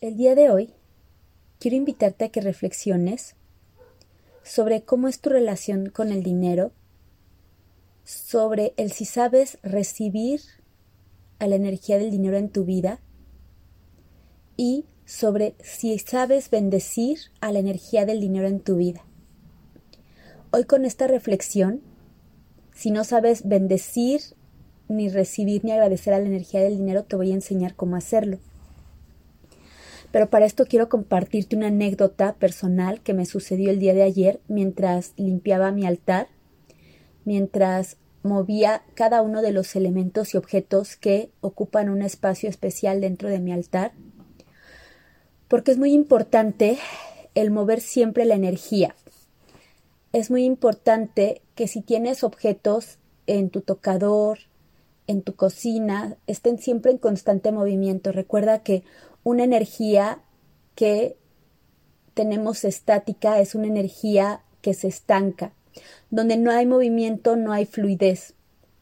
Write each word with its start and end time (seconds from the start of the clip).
El 0.00 0.16
día 0.16 0.34
de 0.34 0.50
hoy 0.50 0.70
quiero 1.60 1.76
invitarte 1.76 2.24
a 2.24 2.28
que 2.28 2.40
reflexiones 2.40 3.36
sobre 4.42 4.82
cómo 4.82 5.06
es 5.06 5.20
tu 5.20 5.30
relación 5.30 5.88
con 5.88 6.10
el 6.10 6.24
dinero, 6.24 6.72
sobre 8.02 8.74
el 8.76 8.90
si 8.90 9.04
sabes 9.04 9.58
recibir 9.62 10.40
a 11.38 11.46
la 11.46 11.54
energía 11.54 11.98
del 11.98 12.10
dinero 12.10 12.36
en 12.36 12.50
tu 12.50 12.64
vida 12.64 13.00
y 14.56 14.84
sobre 15.06 15.54
si 15.62 15.96
sabes 16.00 16.50
bendecir 16.50 17.18
a 17.40 17.52
la 17.52 17.60
energía 17.60 18.04
del 18.04 18.20
dinero 18.20 18.48
en 18.48 18.60
tu 18.60 18.76
vida. 18.76 19.06
Hoy 20.50 20.64
con 20.64 20.84
esta 20.84 21.06
reflexión, 21.06 21.80
si 22.74 22.90
no 22.90 23.04
sabes 23.04 23.46
bendecir 23.48 24.20
ni 24.88 25.08
recibir 25.08 25.64
ni 25.64 25.70
agradecer 25.70 26.14
a 26.14 26.18
la 26.18 26.26
energía 26.26 26.60
del 26.60 26.76
dinero, 26.76 27.04
te 27.04 27.14
voy 27.14 27.30
a 27.30 27.34
enseñar 27.34 27.76
cómo 27.76 27.94
hacerlo. 27.94 28.40
Pero 30.14 30.30
para 30.30 30.46
esto 30.46 30.66
quiero 30.66 30.88
compartirte 30.88 31.56
una 31.56 31.66
anécdota 31.66 32.34
personal 32.34 33.00
que 33.00 33.14
me 33.14 33.26
sucedió 33.26 33.72
el 33.72 33.80
día 33.80 33.94
de 33.94 34.04
ayer 34.04 34.38
mientras 34.46 35.12
limpiaba 35.16 35.72
mi 35.72 35.86
altar, 35.86 36.28
mientras 37.24 37.96
movía 38.22 38.84
cada 38.94 39.22
uno 39.22 39.42
de 39.42 39.50
los 39.50 39.74
elementos 39.74 40.32
y 40.32 40.36
objetos 40.36 40.94
que 40.94 41.32
ocupan 41.40 41.88
un 41.88 42.00
espacio 42.00 42.48
especial 42.48 43.00
dentro 43.00 43.28
de 43.28 43.40
mi 43.40 43.52
altar, 43.52 43.90
porque 45.48 45.72
es 45.72 45.78
muy 45.78 45.92
importante 45.92 46.78
el 47.34 47.50
mover 47.50 47.80
siempre 47.80 48.24
la 48.24 48.36
energía. 48.36 48.94
Es 50.12 50.30
muy 50.30 50.44
importante 50.44 51.42
que 51.56 51.66
si 51.66 51.80
tienes 51.80 52.22
objetos 52.22 52.98
en 53.26 53.50
tu 53.50 53.62
tocador, 53.62 54.38
en 55.08 55.22
tu 55.22 55.34
cocina, 55.34 56.16
estén 56.28 56.58
siempre 56.58 56.92
en 56.92 56.98
constante 56.98 57.50
movimiento. 57.50 58.12
Recuerda 58.12 58.60
que 58.60 58.84
una 59.24 59.44
energía 59.44 60.20
que 60.74 61.16
tenemos 62.14 62.64
estática 62.64 63.40
es 63.40 63.54
una 63.54 63.66
energía 63.66 64.42
que 64.60 64.74
se 64.74 64.88
estanca. 64.88 65.52
Donde 66.10 66.36
no 66.36 66.52
hay 66.52 66.66
movimiento, 66.66 67.34
no 67.34 67.52
hay 67.52 67.66
fluidez. 67.66 68.34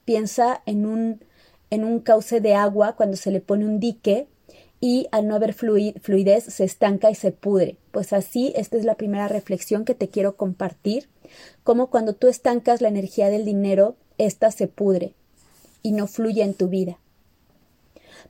Piensa 0.05 0.63
en 0.67 0.85
un, 0.85 1.25
en 1.71 1.85
un 1.85 2.01
cauce 2.01 2.41
de 2.41 2.55
agua 2.55 2.97
cuando 2.97 3.17
se 3.17 3.31
le 3.31 3.41
pone 3.41 3.65
un 3.65 3.81
dique 3.81 4.29
y 4.81 5.07
al 5.13 5.29
no 5.29 5.37
haber 5.37 5.55
fluidez 5.55 6.45
se 6.45 6.65
estanca 6.65 7.11
y 7.11 7.15
se 7.15 7.31
pudre. 7.31 7.77
Pues 7.93 8.13
así, 8.13 8.53
esta 8.57 8.77
es 8.77 8.85
la 8.85 8.97
primera 8.97 9.29
reflexión 9.29 9.85
que 9.85 9.95
te 9.95 10.09
quiero 10.09 10.37
compartir, 10.37 11.09
como 11.63 11.89
cuando 11.89 12.15
tú 12.15 12.27
estancas 12.27 12.81
la 12.81 12.89
energía 12.89 13.31
del 13.31 13.45
dinero, 13.45 13.95
ésta 14.19 14.51
se 14.51 14.67
pudre 14.67 15.15
y 15.83 15.93
no 15.93 16.09
fluye 16.09 16.43
en 16.43 16.55
tu 16.55 16.69
vida. 16.69 16.99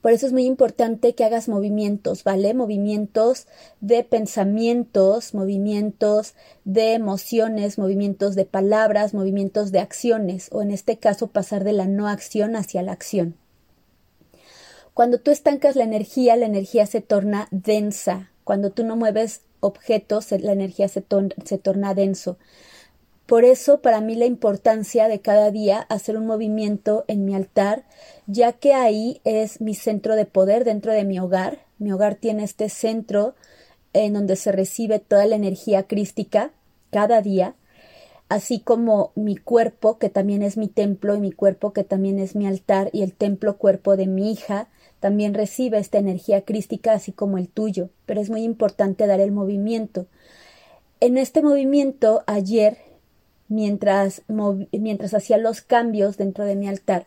Por 0.01 0.13
eso 0.13 0.27
es 0.27 0.33
muy 0.33 0.45
importante 0.47 1.15
que 1.15 1.25
hagas 1.25 1.49
movimientos, 1.49 2.25
¿vale? 2.25 2.55
Movimientos 2.55 3.47
de 3.81 4.05
pensamientos, 4.05 5.35
movimientos 5.35 6.35
de 6.65 6.95
emociones, 6.95 7.79
movimientos 7.79 8.35
de 8.35 8.45
palabras, 8.45 9.15
movimientos 9.15 9.73
de 9.73 9.81
acciones, 9.81 10.49
o 10.53 10.63
en 10.63 10.71
este 10.71 10.99
caso 10.99 11.29
pasar 11.29 11.65
de 11.65 11.73
la 11.73 11.87
no 11.87 12.09
acción 12.09 12.57
hacia 12.57 12.83
la 12.83 12.93
acción. 12.93 13.37
Cuando 14.95 15.19
tú 15.19 15.31
estancas 15.31 15.75
la 15.77 15.85
energía, 15.85 16.37
la 16.37 16.47
energía 16.47 16.87
se 16.87 17.01
torna 17.01 17.49
densa. 17.51 18.31
Cuando 18.45 18.71
tú 18.71 18.85
no 18.85 18.97
mueves 18.97 19.43
objetos, 19.61 20.31
la 20.33 20.53
energía 20.53 20.89
se, 20.89 21.01
torna 21.01 21.95
denso. 21.95 22.37
Por 23.27 23.45
eso 23.45 23.81
para 23.81 24.01
mí 24.01 24.15
la 24.15 24.27
importancia 24.27 25.09
de 25.09 25.21
cada 25.21 25.51
día 25.51 25.79
hacer 25.89 26.17
un 26.17 26.27
movimiento 26.27 27.05
en 27.09 27.25
mi 27.25 27.35
altar, 27.35 27.85
ya 28.27 28.53
que 28.53 28.75
ahí 28.75 29.21
es 29.25 29.61
mi 29.61 29.75
centro 29.75 30.17
de 30.17 30.27
poder 30.27 30.65
dentro 30.65 30.93
de 30.93 31.05
mi 31.05 31.19
hogar. 31.19 31.61
Mi 31.79 31.93
hogar 31.93 32.17
tiene 32.17 32.45
este 32.45 32.69
centro 32.69 33.35
en 33.93 34.15
donde 34.15 34.37
se 34.37 34.53
recibe 34.53 34.99
toda 34.99 35.27
la 35.27 35.37
energía 35.37 35.85
crística 35.85 36.53
cada 36.91 37.23
día, 37.23 37.55
así 38.29 38.61
como 38.61 39.13
mi 39.15 39.37
cuerpo, 39.37 39.99
que 39.99 40.09
también 40.09 40.43
es 40.43 40.57
mi 40.57 40.69
templo, 40.69 41.15
y 41.15 41.21
mi 41.21 41.33
cuerpo, 41.33 41.73
que 41.73 41.85
también 41.85 42.19
es 42.19 42.35
mi 42.35 42.47
altar, 42.47 42.91
y 42.93 43.03
el 43.03 43.15
templo 43.15 43.59
cuerpo 43.59 43.97
de 43.97 44.07
mi 44.07 44.33
hija, 44.33 44.69
también 45.01 45.35
recibe 45.35 45.79
esta 45.79 45.99
energía 45.99 46.43
crística, 46.43 46.93
así 46.93 47.13
como 47.13 47.37
el 47.37 47.49
tuyo. 47.49 47.91
Pero 48.07 48.21
es 48.21 48.31
muy 48.31 48.43
importante 48.43 49.07
dar 49.07 49.21
el 49.21 49.33
movimiento. 49.33 50.07
En 51.01 51.19
este 51.19 51.43
movimiento, 51.43 52.23
ayer 52.27 52.79
mientras, 53.53 54.23
mientras 54.73 55.13
hacía 55.13 55.37
los 55.37 55.61
cambios 55.61 56.17
dentro 56.17 56.45
de 56.45 56.57
mi 56.57 56.69
altar, 56.69 57.07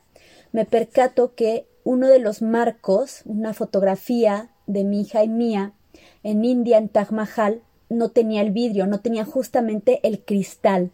me 0.51 0.65
percato 0.65 1.33
que 1.33 1.67
uno 1.83 2.07
de 2.07 2.19
los 2.19 2.43
marcos, 2.43 3.23
una 3.25 3.53
fotografía 3.53 4.51
de 4.67 4.83
mi 4.83 5.01
hija 5.01 5.23
y 5.23 5.27
mía 5.27 5.73
en 6.21 6.45
India, 6.45 6.77
en 6.77 6.89
Taj 6.89 7.11
Mahal, 7.11 7.63
no 7.89 8.09
tenía 8.09 8.41
el 8.41 8.51
vidrio, 8.51 8.85
no 8.85 8.99
tenía 8.99 9.25
justamente 9.25 9.99
el 10.07 10.23
cristal. 10.23 10.91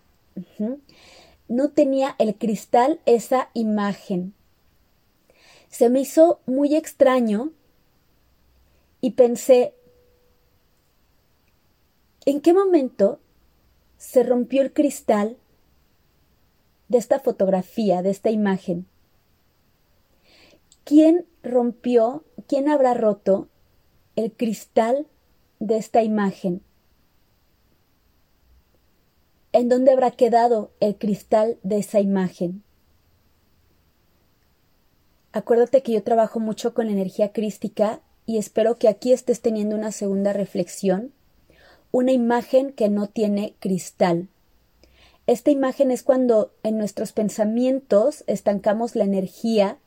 No 1.49 1.69
tenía 1.69 2.15
el 2.17 2.35
cristal 2.35 3.01
esa 3.05 3.49
imagen. 3.53 4.33
Se 5.67 5.89
me 5.89 5.99
hizo 5.99 6.39
muy 6.45 6.75
extraño 6.75 7.51
y 9.01 9.11
pensé, 9.11 9.73
¿en 12.25 12.39
qué 12.39 12.53
momento 12.53 13.19
se 13.97 14.23
rompió 14.23 14.61
el 14.61 14.73
cristal 14.73 15.37
de 16.91 16.97
esta 16.97 17.21
fotografía, 17.21 18.01
de 18.01 18.09
esta 18.09 18.29
imagen. 18.31 18.85
¿Quién 20.83 21.25
rompió, 21.41 22.25
quién 22.47 22.67
habrá 22.67 22.93
roto 22.93 23.47
el 24.17 24.33
cristal 24.33 25.07
de 25.59 25.77
esta 25.77 26.03
imagen? 26.03 26.61
¿En 29.53 29.69
dónde 29.69 29.91
habrá 29.91 30.11
quedado 30.11 30.71
el 30.81 30.97
cristal 30.97 31.57
de 31.63 31.77
esa 31.77 32.01
imagen? 32.01 32.61
Acuérdate 35.31 35.83
que 35.83 35.93
yo 35.93 36.03
trabajo 36.03 36.41
mucho 36.41 36.73
con 36.73 36.87
la 36.87 36.91
energía 36.91 37.31
crística 37.31 38.01
y 38.25 38.37
espero 38.37 38.75
que 38.75 38.89
aquí 38.89 39.13
estés 39.13 39.39
teniendo 39.39 39.77
una 39.77 39.93
segunda 39.93 40.33
reflexión 40.33 41.13
una 41.93 42.11
imagen 42.11 42.71
que 42.71 42.89
no 42.89 43.07
tiene 43.07 43.55
cristal. 43.59 44.27
Esta 45.31 45.49
imagen 45.49 45.91
es 45.91 46.03
cuando 46.03 46.51
en 46.61 46.77
nuestros 46.77 47.13
pensamientos 47.13 48.25
estancamos 48.27 48.97
la 48.97 49.05
energía 49.05 49.77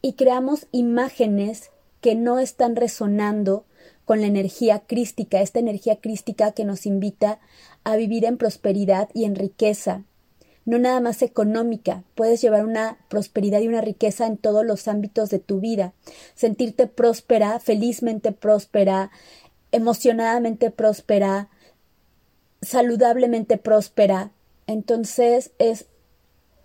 y 0.00 0.14
creamos 0.14 0.68
imágenes 0.72 1.68
que 2.00 2.14
no 2.14 2.38
están 2.38 2.76
resonando 2.76 3.66
con 4.06 4.22
la 4.22 4.26
energía 4.26 4.84
crística, 4.86 5.42
esta 5.42 5.58
energía 5.58 5.96
crística 5.96 6.52
que 6.52 6.64
nos 6.64 6.86
invita 6.86 7.40
a 7.84 7.96
vivir 7.96 8.24
en 8.24 8.38
prosperidad 8.38 9.10
y 9.12 9.26
en 9.26 9.34
riqueza, 9.34 10.04
no 10.64 10.78
nada 10.78 11.00
más 11.00 11.20
económica, 11.20 12.02
puedes 12.14 12.40
llevar 12.40 12.64
una 12.64 12.96
prosperidad 13.10 13.60
y 13.60 13.68
una 13.68 13.82
riqueza 13.82 14.26
en 14.26 14.38
todos 14.38 14.64
los 14.64 14.88
ámbitos 14.88 15.28
de 15.28 15.40
tu 15.40 15.60
vida, 15.60 15.92
sentirte 16.34 16.86
próspera, 16.86 17.60
felizmente 17.60 18.32
próspera, 18.32 19.10
emocionadamente 19.72 20.70
próspera, 20.70 21.50
saludablemente 22.62 23.58
próspera. 23.58 24.30
Entonces 24.66 25.52
es 25.58 25.86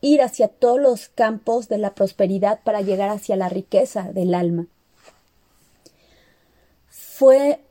ir 0.01 0.21
hacia 0.21 0.47
todos 0.47 0.79
los 0.79 1.09
campos 1.09 1.69
de 1.69 1.77
la 1.77 1.93
prosperidad 1.93 2.61
para 2.63 2.81
llegar 2.81 3.09
hacia 3.09 3.35
la 3.35 3.49
riqueza 3.49 4.11
del 4.11 4.33
alma. 4.33 4.67
Fue 6.89 7.61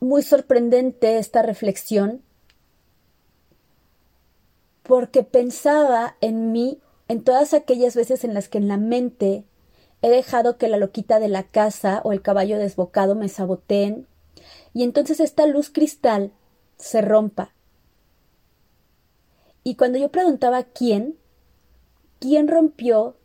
muy 0.00 0.22
sorprendente 0.22 1.18
esta 1.18 1.42
reflexión 1.42 2.22
porque 4.82 5.22
pensaba 5.22 6.16
en 6.20 6.50
mí 6.52 6.80
en 7.08 7.22
todas 7.22 7.54
aquellas 7.54 7.94
veces 7.94 8.24
en 8.24 8.34
las 8.34 8.48
que 8.48 8.58
en 8.58 8.68
la 8.68 8.76
mente 8.76 9.44
he 10.02 10.08
dejado 10.08 10.58
que 10.58 10.68
la 10.68 10.76
loquita 10.76 11.20
de 11.20 11.28
la 11.28 11.42
casa 11.42 12.00
o 12.04 12.12
el 12.12 12.22
caballo 12.22 12.58
desbocado 12.58 13.14
me 13.14 13.28
saboteen 13.28 14.06
y 14.74 14.82
entonces 14.82 15.20
esta 15.20 15.46
luz 15.46 15.70
cristal 15.70 16.32
se 16.76 17.00
rompa. 17.00 17.52
Y 19.68 19.74
cuando 19.74 19.98
yo 19.98 20.08
preguntaba 20.08 20.62
quién, 20.62 21.18
quién 22.20 22.48
rompió 22.48 23.16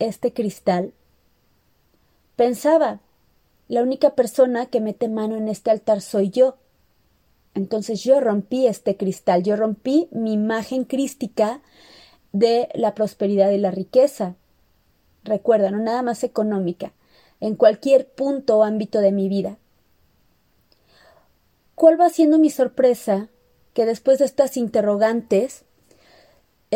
este 0.00 0.32
cristal, 0.32 0.92
pensaba, 2.34 2.98
la 3.68 3.80
única 3.80 4.16
persona 4.16 4.66
que 4.66 4.80
mete 4.80 5.08
mano 5.08 5.36
en 5.36 5.46
este 5.46 5.70
altar 5.70 6.00
soy 6.00 6.30
yo. 6.30 6.56
Entonces 7.54 8.02
yo 8.02 8.18
rompí 8.18 8.66
este 8.66 8.96
cristal, 8.96 9.44
yo 9.44 9.54
rompí 9.54 10.08
mi 10.10 10.32
imagen 10.32 10.82
crística 10.82 11.62
de 12.32 12.70
la 12.74 12.96
prosperidad 12.96 13.52
y 13.52 13.58
la 13.58 13.70
riqueza. 13.70 14.34
Recuerda, 15.22 15.70
no 15.70 15.78
nada 15.78 16.02
más 16.02 16.24
económica, 16.24 16.92
en 17.38 17.54
cualquier 17.54 18.08
punto 18.08 18.58
o 18.58 18.64
ámbito 18.64 18.98
de 18.98 19.12
mi 19.12 19.28
vida. 19.28 19.58
¿Cuál 21.76 22.00
va 22.00 22.08
siendo 22.08 22.40
mi 22.40 22.50
sorpresa? 22.50 23.28
Que 23.74 23.86
después 23.86 24.18
de 24.18 24.24
estas 24.24 24.56
interrogantes, 24.56 25.64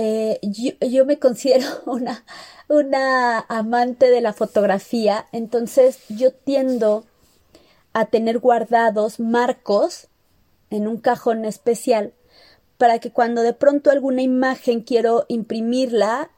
eh, 0.00 0.38
yo, 0.42 1.04
me 1.06 1.18
considero 1.18 1.66
una, 1.86 2.24
una 2.68 3.40
amante 3.48 4.10
de 4.10 4.20
la 4.20 4.32
fotografía, 4.32 5.26
entonces 5.32 5.98
yo 6.08 6.30
tiendo 6.32 7.04
a 7.94 8.04
tener 8.04 8.38
guardados 8.38 9.18
marcos 9.18 10.06
en 10.70 10.86
un 10.86 10.98
cajón 10.98 11.44
especial 11.44 12.12
para 12.76 13.00
que 13.00 13.10
cuando 13.10 13.42
de 13.42 13.54
pronto 13.54 13.90
alguna 13.90 14.22
imagen 14.22 14.82
quiero 14.82 15.24
imprimirla 15.26 16.30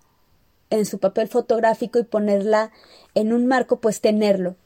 en 0.70 0.86
su 0.86 0.98
papel 0.98 1.28
fotográfico 1.28 1.98
y 1.98 2.04
ponerla 2.04 2.72
en 3.14 3.34
un 3.34 3.46
marco, 3.46 3.78
pues 3.80 4.00
tenerlo. 4.00 4.56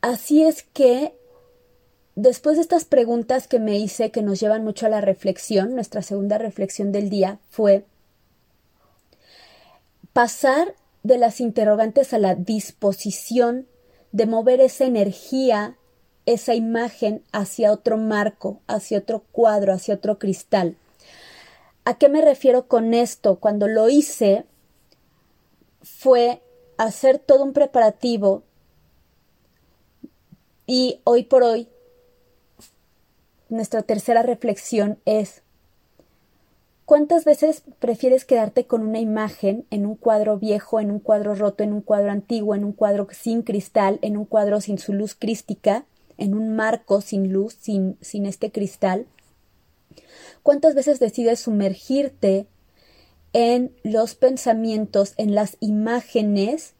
Así 0.00 0.42
es 0.42 0.64
que 0.64 1.14
después 2.16 2.56
de 2.56 2.62
estas 2.62 2.84
preguntas 2.84 3.48
que 3.48 3.58
me 3.58 3.78
hice 3.78 4.10
que 4.10 4.22
nos 4.22 4.40
llevan 4.40 4.64
mucho 4.64 4.86
a 4.86 4.90
la 4.90 5.00
reflexión, 5.00 5.74
nuestra 5.74 6.02
segunda 6.02 6.38
reflexión 6.38 6.92
del 6.92 7.10
día 7.10 7.38
fue 7.50 7.84
pasar 10.12 10.74
de 11.02 11.18
las 11.18 11.40
interrogantes 11.40 12.14
a 12.14 12.18
la 12.18 12.34
disposición 12.34 13.66
de 14.12 14.26
mover 14.26 14.60
esa 14.60 14.84
energía, 14.84 15.76
esa 16.24 16.54
imagen 16.54 17.22
hacia 17.32 17.72
otro 17.72 17.98
marco, 17.98 18.60
hacia 18.66 18.98
otro 18.98 19.24
cuadro, 19.32 19.72
hacia 19.72 19.94
otro 19.94 20.18
cristal. 20.18 20.76
¿A 21.84 21.98
qué 21.98 22.08
me 22.08 22.22
refiero 22.22 22.66
con 22.68 22.94
esto? 22.94 23.36
Cuando 23.36 23.68
lo 23.68 23.88
hice 23.90 24.46
fue 25.82 26.40
hacer 26.78 27.18
todo 27.18 27.44
un 27.44 27.52
preparativo 27.52 28.42
y 30.66 31.00
hoy 31.04 31.24
por 31.24 31.42
hoy 31.42 31.68
nuestra 33.54 33.82
tercera 33.82 34.22
reflexión 34.22 34.98
es 35.04 35.42
¿Cuántas 36.84 37.24
veces 37.24 37.62
prefieres 37.78 38.26
quedarte 38.26 38.66
con 38.66 38.82
una 38.82 39.00
imagen 39.00 39.64
en 39.70 39.86
un 39.86 39.96
cuadro 39.96 40.38
viejo, 40.38 40.80
en 40.80 40.90
un 40.90 40.98
cuadro 40.98 41.34
roto, 41.34 41.64
en 41.64 41.72
un 41.72 41.80
cuadro 41.80 42.10
antiguo, 42.10 42.54
en 42.54 42.62
un 42.62 42.72
cuadro 42.72 43.08
sin 43.10 43.42
cristal, 43.42 43.98
en 44.02 44.18
un 44.18 44.26
cuadro 44.26 44.60
sin 44.60 44.76
su 44.78 44.92
luz 44.92 45.14
crística, 45.14 45.86
en 46.18 46.34
un 46.34 46.54
marco 46.54 47.00
sin 47.00 47.32
luz, 47.32 47.56
sin, 47.58 47.96
sin 48.02 48.26
este 48.26 48.52
cristal? 48.52 49.06
¿Cuántas 50.42 50.74
veces 50.74 51.00
decides 51.00 51.40
sumergirte 51.40 52.46
en 53.32 53.72
los 53.82 54.14
pensamientos, 54.14 55.14
en 55.16 55.34
las 55.34 55.56
imágenes 55.60 56.74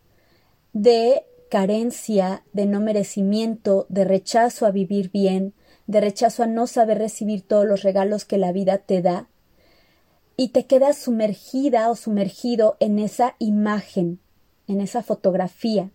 de 0.74 1.24
carencia, 1.48 2.44
de 2.52 2.66
no 2.66 2.80
merecimiento, 2.80 3.86
de 3.88 4.04
rechazo 4.04 4.66
a 4.66 4.70
vivir 4.70 5.10
bien, 5.10 5.54
de 5.86 6.00
rechazo 6.00 6.42
a 6.42 6.46
no 6.46 6.66
saber 6.66 6.98
recibir 6.98 7.46
todos 7.46 7.66
los 7.66 7.82
regalos 7.82 8.24
que 8.24 8.38
la 8.38 8.52
vida 8.52 8.78
te 8.78 9.02
da? 9.02 9.28
y 10.36 10.48
te 10.48 10.66
quedas 10.66 10.98
sumergida 10.98 11.90
o 11.90 11.96
sumergido 11.96 12.76
en 12.80 12.98
esa 12.98 13.36
imagen, 13.38 14.20
en 14.66 14.80
esa 14.80 15.02
fotografía. 15.02 15.90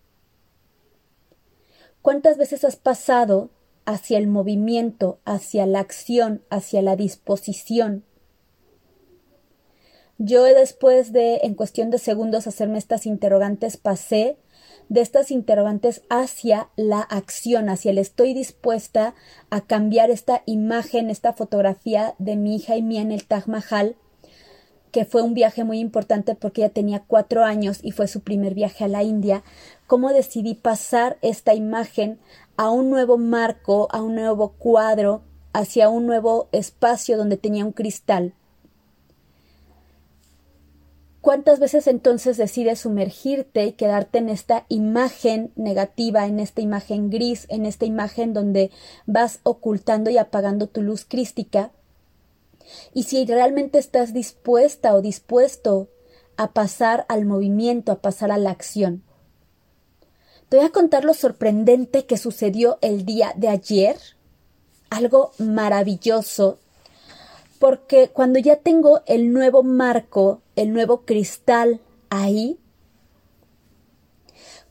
¿Cuántas 2.01 2.37
veces 2.37 2.63
has 2.63 2.77
pasado 2.77 3.49
hacia 3.85 4.17
el 4.17 4.27
movimiento, 4.27 5.19
hacia 5.25 5.65
la 5.65 5.79
acción, 5.79 6.43
hacia 6.49 6.81
la 6.81 6.95
disposición? 6.95 8.05
Yo 10.17 10.43
después 10.43 11.11
de, 11.11 11.39
en 11.43 11.55
cuestión 11.55 11.89
de 11.89 11.97
segundos, 11.97 12.47
hacerme 12.47 12.77
estas 12.77 13.05
interrogantes, 13.05 13.77
pasé 13.77 14.37
de 14.89 15.01
estas 15.01 15.31
interrogantes 15.31 16.01
hacia 16.09 16.69
la 16.75 16.99
acción, 16.99 17.69
hacia 17.69 17.91
el 17.91 17.97
estoy 17.97 18.33
dispuesta 18.33 19.15
a 19.49 19.61
cambiar 19.61 20.09
esta 20.09 20.41
imagen, 20.45 21.09
esta 21.09 21.33
fotografía 21.33 22.15
de 22.17 22.35
mi 22.35 22.55
hija 22.55 22.75
y 22.75 22.81
mía 22.81 23.01
en 23.01 23.11
el 23.11 23.25
Taj 23.25 23.47
Mahal 23.47 23.95
que 24.91 25.05
fue 25.05 25.21
un 25.21 25.33
viaje 25.33 25.63
muy 25.63 25.79
importante 25.79 26.35
porque 26.35 26.61
ella 26.61 26.73
tenía 26.73 27.03
cuatro 27.05 27.43
años 27.43 27.79
y 27.83 27.91
fue 27.91 28.07
su 28.07 28.21
primer 28.21 28.53
viaje 28.53 28.83
a 28.83 28.87
la 28.87 29.03
India, 29.03 29.43
cómo 29.87 30.09
decidí 30.09 30.55
pasar 30.55 31.17
esta 31.21 31.53
imagen 31.53 32.19
a 32.57 32.69
un 32.69 32.89
nuevo 32.89 33.17
marco, 33.17 33.87
a 33.91 34.01
un 34.01 34.15
nuevo 34.15 34.53
cuadro, 34.53 35.21
hacia 35.53 35.89
un 35.89 36.05
nuevo 36.05 36.49
espacio 36.51 37.17
donde 37.17 37.37
tenía 37.37 37.65
un 37.65 37.71
cristal. 37.71 38.33
¿Cuántas 41.21 41.59
veces 41.59 41.87
entonces 41.87 42.37
decides 42.37 42.79
sumergirte 42.79 43.65
y 43.65 43.73
quedarte 43.73 44.19
en 44.19 44.29
esta 44.29 44.65
imagen 44.69 45.51
negativa, 45.55 46.25
en 46.25 46.39
esta 46.39 46.61
imagen 46.61 47.09
gris, 47.09 47.45
en 47.49 47.65
esta 47.65 47.85
imagen 47.85 48.33
donde 48.33 48.71
vas 49.05 49.39
ocultando 49.43 50.09
y 50.09 50.17
apagando 50.17 50.67
tu 50.67 50.81
luz 50.81 51.05
crística 51.05 51.71
y 52.93 53.03
si 53.03 53.25
realmente 53.25 53.79
estás 53.79 54.13
dispuesta 54.13 54.93
o 54.93 55.01
dispuesto 55.01 55.89
a 56.37 56.53
pasar 56.53 57.05
al 57.09 57.25
movimiento, 57.25 57.91
a 57.91 58.01
pasar 58.01 58.31
a 58.31 58.37
la 58.37 58.51
acción. 58.51 59.03
Te 60.47 60.57
voy 60.57 60.65
a 60.65 60.71
contar 60.71 61.03
lo 61.03 61.13
sorprendente 61.13 62.05
que 62.05 62.17
sucedió 62.17 62.79
el 62.81 63.05
día 63.05 63.33
de 63.35 63.49
ayer, 63.49 63.97
algo 64.89 65.31
maravilloso, 65.37 66.59
porque 67.59 68.09
cuando 68.09 68.39
ya 68.39 68.55
tengo 68.55 69.01
el 69.05 69.33
nuevo 69.33 69.63
marco, 69.63 70.41
el 70.55 70.73
nuevo 70.73 71.05
cristal 71.05 71.81
ahí, 72.09 72.57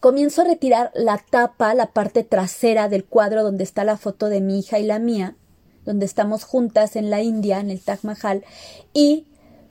comienzo 0.01 0.41
a 0.41 0.45
retirar 0.45 0.91
la 0.95 1.19
tapa, 1.19 1.75
la 1.75 1.93
parte 1.93 2.25
trasera 2.25 2.89
del 2.89 3.05
cuadro 3.05 3.43
donde 3.43 3.65
está 3.65 3.85
la 3.85 3.99
foto 3.99 4.29
de 4.29 4.41
mi 4.41 4.59
hija 4.59 4.79
y 4.79 4.85
la 4.85 4.99
mía, 4.99 5.37
donde 5.85 6.07
estamos 6.07 6.45
juntas 6.45 6.97
en 6.97 7.11
la 7.11 7.23
India, 7.23 7.61
en 7.61 7.71
el 7.71 7.81
Taj 7.81 8.05
Mahal, 8.05 8.45
y 8.95 9.27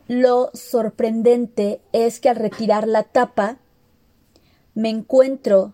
lo 0.07 0.51
sorprendente 0.53 1.81
es 1.91 2.19
que 2.19 2.29
al 2.29 2.35
retirar 2.35 2.87
la 2.87 3.03
tapa, 3.03 3.57
me 4.73 4.89
encuentro 4.89 5.73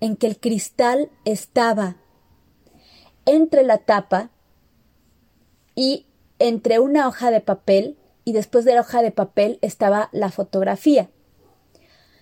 en 0.00 0.16
que 0.16 0.26
el 0.26 0.38
cristal 0.38 1.10
estaba 1.24 1.96
entre 3.24 3.62
la 3.62 3.78
tapa 3.78 4.30
y 5.74 6.05
entre 6.38 6.78
una 6.78 7.08
hoja 7.08 7.30
de 7.30 7.40
papel 7.40 7.96
y 8.24 8.32
después 8.32 8.64
de 8.64 8.74
la 8.74 8.80
hoja 8.80 9.02
de 9.02 9.12
papel 9.12 9.58
estaba 9.62 10.08
la 10.12 10.30
fotografía. 10.30 11.08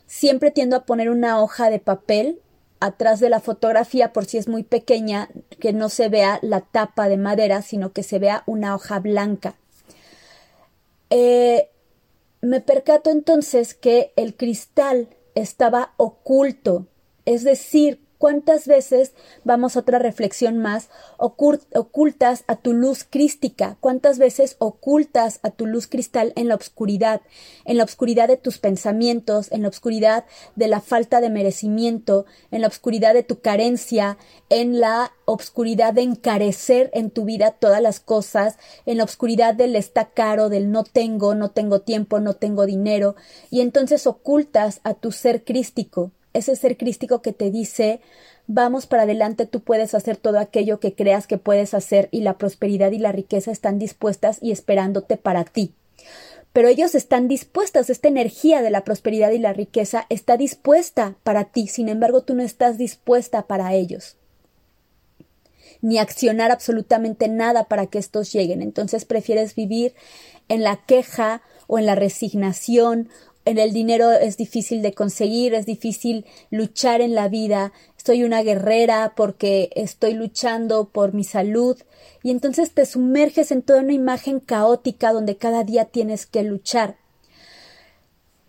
Siempre 0.07 0.51
tiendo 0.51 0.77
a 0.77 0.85
poner 0.85 1.11
una 1.11 1.41
hoja 1.43 1.71
de 1.71 1.79
papel 1.79 2.41
atrás 2.81 3.21
de 3.21 3.31
la 3.31 3.41
fotografía, 3.41 4.13
por 4.13 4.27
si 4.27 4.37
es 4.37 4.49
muy 4.49 4.63
pequeña, 4.63 5.31
que 5.59 5.73
no 5.73 5.89
se 5.89 6.11
vea 6.11 6.39
la 6.43 6.61
tapa 6.61 7.09
de 7.09 7.17
madera, 7.17 7.63
sino 7.63 7.93
que 7.93 8.03
se 8.03 8.19
vea 8.19 8.43
una 8.47 8.75
hoja 8.75 9.01
blanca. 9.01 9.55
Eh, 11.09 11.71
me 12.43 12.61
percato 12.61 13.11
entonces 13.11 13.75
que 13.75 14.13
el 14.17 14.37
cristal 14.37 15.09
estaba 15.35 15.95
oculto, 15.97 16.87
es 17.25 17.43
decir, 17.43 18.04
¿Cuántas 18.25 18.67
veces, 18.67 19.13
vamos 19.45 19.77
a 19.77 19.81
otra 19.81 19.99
reflexión 19.99 20.57
más, 20.57 20.89
ocultas 21.19 22.45
a 22.47 22.57
tu 22.57 22.73
luz 22.73 23.05
crística? 23.05 23.77
¿Cuántas 23.81 24.19
veces 24.19 24.57
ocultas 24.61 25.41
a 25.43 25.51
tu 25.51 25.67
luz 25.67 25.87
cristal 25.87 26.33
en 26.35 26.49
la 26.49 26.55
oscuridad, 26.55 27.21
en 27.67 27.77
la 27.77 27.85
oscuridad 27.85 28.29
de 28.29 28.39
tus 28.39 28.57
pensamientos, 28.57 29.53
en 29.53 29.61
la 29.61 29.69
oscuridad 29.69 30.25
de 30.57 30.69
la 30.69 30.81
falta 30.81 31.21
de 31.21 31.29
merecimiento, 31.29 32.25
en 32.51 32.63
la 32.63 32.69
oscuridad 32.69 33.13
de 33.13 33.25
tu 33.25 33.41
carencia, 33.41 34.17
en 34.49 34.81
la 34.81 35.13
oscuridad 35.27 35.93
de 35.93 36.01
encarecer 36.01 36.89
en 36.95 37.11
tu 37.11 37.27
vida 37.27 37.51
todas 37.51 37.83
las 37.83 38.01
cosas, 38.01 38.57
en 38.87 38.97
la 38.97 39.05
oscuridad 39.05 39.53
del 39.53 39.77
está 39.77 40.07
caro, 40.07 40.49
del 40.49 40.71
no 40.71 40.85
tengo, 40.85 41.35
no 41.35 41.51
tengo 41.51 41.83
tiempo, 41.83 42.21
no 42.21 42.33
tengo 42.33 42.65
dinero, 42.65 43.17
y 43.51 43.61
entonces 43.61 44.07
ocultas 44.07 44.81
a 44.83 44.95
tu 44.95 45.13
ser 45.13 45.45
crístico? 45.45 46.11
Ese 46.35 46.55
ser 46.57 46.77
crístico 46.77 47.23
que 47.23 47.33
te 47.33 47.51
dice 47.51 48.01
vamos 48.47 48.87
para 48.87 49.05
adelante, 49.05 49.47
tú 49.47 49.61
puedes 49.61 49.95
hacer 49.95 50.17
todo 50.17 50.39
aquello 50.39 50.81
que 50.81 50.95
creas 50.95 51.27
que 51.27 51.39
puedes 51.39 51.75
hacer 51.75 52.09
y 52.11 52.21
la 52.21 52.37
prosperidad 52.37 52.93
y 52.93 52.99
la 52.99 53.13
riqueza 53.13 53.51
están 53.51 53.79
dispuestas 53.79 54.39
y 54.43 54.53
esperándote 54.53 55.17
para 55.17 55.45
ti. 55.45 55.73
Pero 56.53 56.69
ellos 56.69 56.95
están 56.95 57.27
dispuestos, 57.27 57.91
esta 57.91 58.09
energía 58.09 58.63
de 58.63 58.71
la 58.71 58.85
prosperidad 58.85 59.31
y 59.33 59.39
la 59.39 59.53
riqueza 59.53 60.07
está 60.09 60.37
dispuesta 60.37 61.17
para 61.23 61.45
ti, 61.45 61.67
sin 61.67 61.89
embargo 61.89 62.23
tú 62.23 62.35
no 62.35 62.43
estás 62.43 62.79
dispuesta 62.79 63.47
para 63.47 63.75
ellos 63.75 64.17
ni 65.85 65.99
accionar 65.99 66.51
absolutamente 66.51 67.29
nada 67.29 67.65
para 67.65 67.87
que 67.89 67.99
estos 67.99 68.33
lleguen. 68.33 68.63
Entonces 68.63 69.05
prefieres 69.05 69.55
vivir 69.55 69.95
en 70.49 70.63
la 70.63 70.77
queja 70.77 71.43
o 71.67 71.79
en 71.79 71.85
la 71.85 71.95
resignación 71.95 73.11
en 73.45 73.59
el 73.59 73.73
dinero 73.73 74.11
es 74.11 74.37
difícil 74.37 74.83
de 74.83 74.95
conseguir, 74.95 75.55
es 75.55 75.67
difícil 75.67 76.25
luchar 76.51 77.01
en 77.01 77.15
la 77.15 77.29
vida, 77.29 77.73
soy 77.97 78.25
una 78.25 78.43
guerrera 78.43 79.13
porque 79.17 79.71
estoy 79.75 80.15
luchando 80.15 80.89
por 80.89 81.13
mi 81.13 81.25
salud 81.25 81.79
y 82.23 82.31
entonces 82.31 82.73
te 82.73 82.87
sumerges 82.87 83.51
en 83.51 83.63
toda 83.63 83.81
una 83.81 83.93
imagen 83.93 84.41
caótica 84.41 85.13
donde 85.13 85.37
cada 85.37 85.65
día 85.65 85.87
tienes 85.87 86.27
que 86.27 86.43
luchar. 86.43 86.97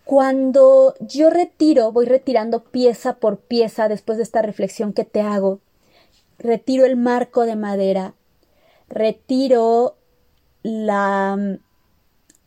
Cuando 0.05 0.93
yo 0.99 1.29
retiro, 1.29 1.91
voy 1.91 2.05
retirando 2.05 2.63
pieza 2.63 3.15
por 3.15 3.39
pieza 3.39 3.87
después 3.87 4.17
de 4.17 4.23
esta 4.23 4.41
reflexión 4.41 4.93
que 4.93 5.03
te 5.03 5.21
hago, 5.21 5.59
retiro 6.37 6.85
el 6.85 6.95
marco 6.95 7.45
de 7.45 7.55
madera, 7.55 8.13
retiro 8.87 9.97
la 10.63 11.59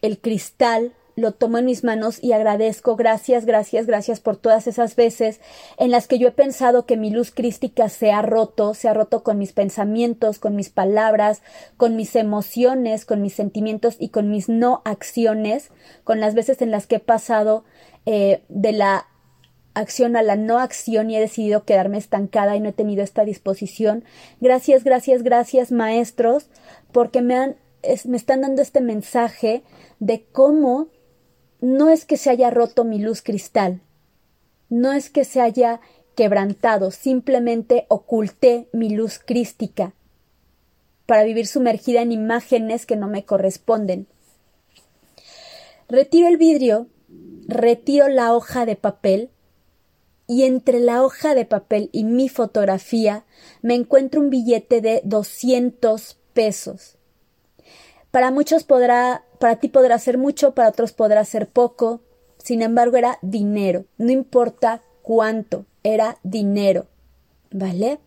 el 0.01 0.21
cristal 0.21 0.95
lo 1.19 1.33
tomo 1.33 1.59
en 1.59 1.65
mis 1.65 1.85
manos 1.85 2.23
y 2.23 2.33
agradezco, 2.33 2.97
gracias, 2.97 3.45
gracias, 3.45 3.87
gracias 3.87 4.21
por 4.21 4.37
todas 4.37 4.67
esas 4.67 4.97
veces 4.97 5.41
en 5.77 5.91
las 5.91 6.07
que 6.07 6.19
yo 6.19 6.29
he 6.29 6.33
pensado 6.33 6.87
que 6.87 6.97
mi 6.97 7.11
luz 7.11 7.31
crística 7.31 7.89
se 7.89 8.13
ha 8.13 8.23
roto, 8.23 8.75
se 8.75 8.89
ha 8.89 8.95
roto 8.95 9.23
con 9.23 9.39
mis 9.39 9.53
pensamientos, 9.53 10.39
con 10.39 10.57
mis 10.57 10.71
palabras, 10.71 11.43
con 11.77 11.97
mis 11.97 12.17
emociones, 12.17 13.05
con 13.05 13.23
mis 13.23 13.35
sentimientos 13.35 13.97
y 13.99 14.09
con 14.11 14.31
mis 14.31 14.49
no 14.49 14.83
acciones, 14.85 15.71
con 16.05 16.21
las 16.21 16.35
veces 16.35 16.63
en 16.63 16.71
las 16.71 16.87
que 16.87 16.97
he 16.97 17.01
pasado 17.01 17.65
eh, 18.07 18.43
de 18.49 18.73
la 18.73 19.07
acción 19.75 20.17
a 20.17 20.23
la 20.23 20.37
no 20.37 20.59
acción 20.59 21.11
y 21.11 21.17
he 21.17 21.21
decidido 21.21 21.65
quedarme 21.65 21.99
estancada 21.99 22.57
y 22.57 22.61
no 22.61 22.71
he 22.71 22.73
tenido 22.73 23.03
esta 23.03 23.25
disposición. 23.25 24.05
Gracias, 24.41 24.85
gracias, 24.85 25.23
gracias, 25.23 25.73
maestros, 25.73 26.49
porque 26.93 27.23
me 27.23 27.35
han 27.37 27.57
me 28.05 28.17
están 28.17 28.41
dando 28.41 28.63
este 28.63 28.81
mensaje 28.81 29.63
de 30.01 30.27
cómo 30.33 30.89
no 31.61 31.91
es 31.91 32.05
que 32.05 32.17
se 32.17 32.31
haya 32.31 32.51
roto 32.51 32.85
mi 32.85 32.99
luz 32.99 33.23
cristal, 33.23 33.81
no 34.69 34.93
es 34.93 35.11
que 35.11 35.25
se 35.25 35.41
haya 35.41 35.81
quebrantado, 36.15 36.91
simplemente 36.91 37.87
oculté 37.89 38.69
mi 38.73 38.91
luz 38.91 39.21
crística 39.25 39.93
para 41.07 41.25
vivir 41.25 41.47
sumergida 41.47 42.03
en 42.03 42.13
imágenes 42.13 42.85
que 42.85 42.97
no 42.97 43.09
me 43.09 43.25
corresponden. 43.25 44.07
Retiro 45.89 46.29
el 46.29 46.37
vidrio, 46.37 46.87
retiro 47.47 48.09
la 48.09 48.35
hoja 48.35 48.67
de 48.67 48.77
papel 48.77 49.31
y 50.27 50.43
entre 50.43 50.81
la 50.81 51.03
hoja 51.03 51.35
de 51.35 51.47
papel 51.47 51.89
y 51.93 52.05
mi 52.05 52.29
fotografía 52.29 53.25
me 53.63 53.75
encuentro 53.75 54.21
un 54.21 54.29
billete 54.29 54.83
de 54.83 55.01
200 55.05 56.19
pesos. 56.35 56.97
Para 58.11 58.31
muchos 58.31 58.65
podrá, 58.65 59.25
para 59.39 59.57
ti 59.57 59.69
podrá 59.69 59.99
ser 59.99 60.19
mucho, 60.19 60.55
para 60.55 60.69
otros 60.69 60.93
podrá 60.93 61.25
ser 61.25 61.49
poco. 61.49 62.01
Sin 62.39 62.63
embargo, 62.63 62.97
era 62.97 63.19
dinero. 63.23 63.85
No 63.97 64.13
importa 64.13 64.83
cuánto, 65.03 65.65
era 65.83 66.19
dinero. 66.23 66.87
¿Vale? 67.51 67.99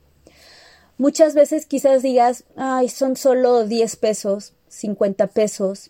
Muchas 0.97 1.33
veces 1.33 1.65
quizás 1.65 2.03
digas, 2.03 2.43
ay, 2.55 2.87
son 2.89 3.15
solo 3.15 3.65
10 3.65 3.95
pesos, 3.95 4.53
50 4.67 5.27
pesos. 5.27 5.89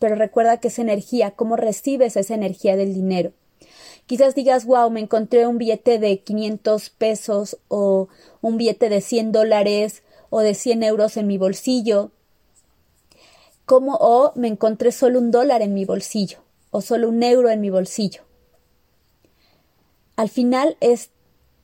Pero 0.00 0.16
recuerda 0.16 0.58
que 0.58 0.68
es 0.68 0.78
energía, 0.78 1.30
cómo 1.30 1.56
recibes 1.56 2.16
esa 2.16 2.34
energía 2.34 2.76
del 2.76 2.92
dinero. 2.92 3.32
Quizás 4.06 4.34
digas, 4.34 4.64
wow, 4.64 4.90
me 4.90 5.00
encontré 5.00 5.46
un 5.46 5.58
billete 5.58 5.98
de 5.98 6.18
500 6.20 6.90
pesos 6.90 7.58
o 7.68 8.08
un 8.40 8.56
billete 8.56 8.88
de 8.88 9.00
100 9.00 9.30
dólares 9.30 10.02
o 10.28 10.40
de 10.40 10.54
100 10.54 10.82
euros 10.82 11.16
en 11.16 11.28
mi 11.28 11.38
bolsillo 11.38 12.10
como 13.66 13.96
o 13.96 14.32
me 14.34 14.48
encontré 14.48 14.92
solo 14.92 15.18
un 15.18 15.30
dólar 15.30 15.62
en 15.62 15.74
mi 15.74 15.84
bolsillo 15.84 16.38
o 16.70 16.80
solo 16.80 17.08
un 17.08 17.22
euro 17.22 17.50
en 17.50 17.60
mi 17.60 17.70
bolsillo. 17.70 18.22
Al 20.16 20.28
final 20.28 20.76
es 20.80 21.10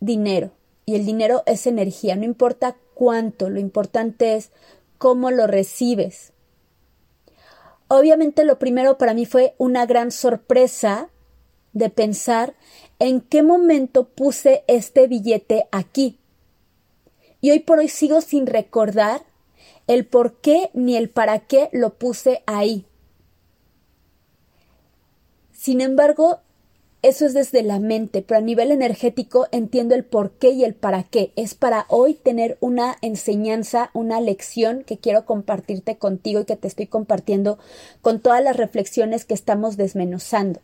dinero 0.00 0.52
y 0.87 0.95
el 0.95 1.05
dinero 1.05 1.43
es 1.47 1.67
energía, 1.67 2.17
no 2.17 2.25
importa 2.25 2.76
cuánto, 2.95 3.50
lo 3.50 3.61
importante 3.61 4.37
es 4.37 4.50
cómo 4.97 5.31
lo 5.31 5.47
recibes. 5.47 6.33
Obviamente 7.88 8.45
lo 8.45 8.59
primero 8.59 8.99
para 8.99 9.14
mí 9.14 9.25
fue 9.26 9.55
una 9.59 9.87
gran 9.87 10.11
sorpresa 10.11 11.11
de 11.73 11.90
pensar 11.90 12.55
en 12.99 13.21
qué 13.21 13.43
momento 13.43 14.09
puse 14.09 14.64
este 14.67 15.07
billete 15.07 15.69
aquí. 15.73 16.19
Y 17.40 17.50
hoy 17.50 17.61
por 17.61 17.78
hoy 17.78 17.88
sigo 17.88 18.21
sin 18.21 18.47
recordar 18.47 19.27
el 19.88 20.07
por 20.07 20.35
qué 20.35 20.71
ni 20.75 20.97
el 20.97 21.09
para 21.09 21.40
qué 21.40 21.71
lo 21.73 21.95
puse 21.95 22.42
ahí. 22.47 22.85
Sin 25.50 25.80
embargo, 25.80 26.38
eso 27.00 27.25
es 27.25 27.33
desde 27.33 27.62
la 27.62 27.80
mente, 27.80 28.23
pero 28.23 28.38
a 28.38 28.42
nivel 28.42 28.71
energético 28.71 29.47
entiendo 29.50 29.95
el 29.95 30.04
por 30.04 30.33
qué 30.33 30.50
y 30.50 30.64
el 30.64 30.75
para 30.75 31.04
qué. 31.04 31.33
Es 31.37 31.54
para 31.54 31.87
hoy 31.88 32.14
tener 32.14 32.59
una 32.61 32.97
enseñanza, 33.00 33.90
una 33.95 34.21
lección 34.21 34.85
que 34.85 34.99
quiero 34.99 35.25
compartirte 35.25 35.97
contigo 35.97 36.40
y 36.40 36.45
que 36.45 36.57
te 36.57 36.68
estoy 36.68 36.87
compartiendo 36.87 37.59
con 38.02 38.21
todas 38.21 38.45
las 38.45 38.57
reflexiones 38.57 39.25
que 39.25 39.35
estamos 39.35 39.76
desmenuzando. 39.76 40.61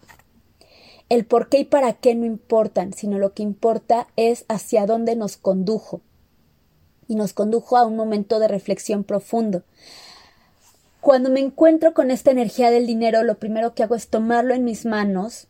El 1.08 1.24
por 1.24 1.48
qué 1.48 1.60
y 1.60 1.64
para 1.64 1.94
qué 1.94 2.14
no 2.14 2.26
importan, 2.26 2.92
sino 2.92 3.18
lo 3.18 3.32
que 3.32 3.42
importa 3.42 4.06
es 4.16 4.44
hacia 4.48 4.86
dónde 4.86 5.16
nos 5.16 5.36
condujo 5.38 6.02
y 7.08 7.16
nos 7.16 7.32
condujo 7.32 7.76
a 7.76 7.86
un 7.86 7.96
momento 7.96 8.38
de 8.38 8.48
reflexión 8.48 9.04
profundo. 9.04 9.62
Cuando 11.00 11.28
me 11.28 11.40
encuentro 11.40 11.92
con 11.92 12.10
esta 12.10 12.30
energía 12.30 12.70
del 12.70 12.86
dinero, 12.86 13.22
lo 13.22 13.38
primero 13.38 13.74
que 13.74 13.82
hago 13.82 13.94
es 13.94 14.08
tomarlo 14.08 14.54
en 14.54 14.64
mis 14.64 14.86
manos, 14.86 15.48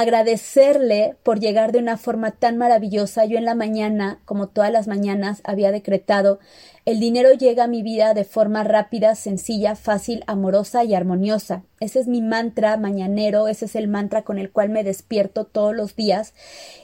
agradecerle 0.00 1.16
por 1.22 1.40
llegar 1.40 1.72
de 1.72 1.78
una 1.78 1.96
forma 1.96 2.32
tan 2.32 2.58
maravillosa. 2.58 3.24
Yo 3.24 3.38
en 3.38 3.46
la 3.46 3.54
mañana, 3.54 4.20
como 4.24 4.48
todas 4.48 4.70
las 4.70 4.88
mañanas, 4.88 5.40
había 5.44 5.72
decretado 5.72 6.38
el 6.86 7.00
dinero 7.00 7.32
llega 7.32 7.64
a 7.64 7.66
mi 7.66 7.82
vida 7.82 8.14
de 8.14 8.22
forma 8.22 8.62
rápida, 8.62 9.16
sencilla, 9.16 9.74
fácil, 9.74 10.22
amorosa 10.28 10.84
y 10.84 10.94
armoniosa. 10.94 11.64
Ese 11.80 11.98
es 11.98 12.06
mi 12.06 12.22
mantra 12.22 12.76
mañanero, 12.76 13.48
ese 13.48 13.64
es 13.64 13.74
el 13.74 13.88
mantra 13.88 14.22
con 14.22 14.38
el 14.38 14.52
cual 14.52 14.68
me 14.68 14.84
despierto 14.84 15.46
todos 15.46 15.74
los 15.74 15.96
días 15.96 16.32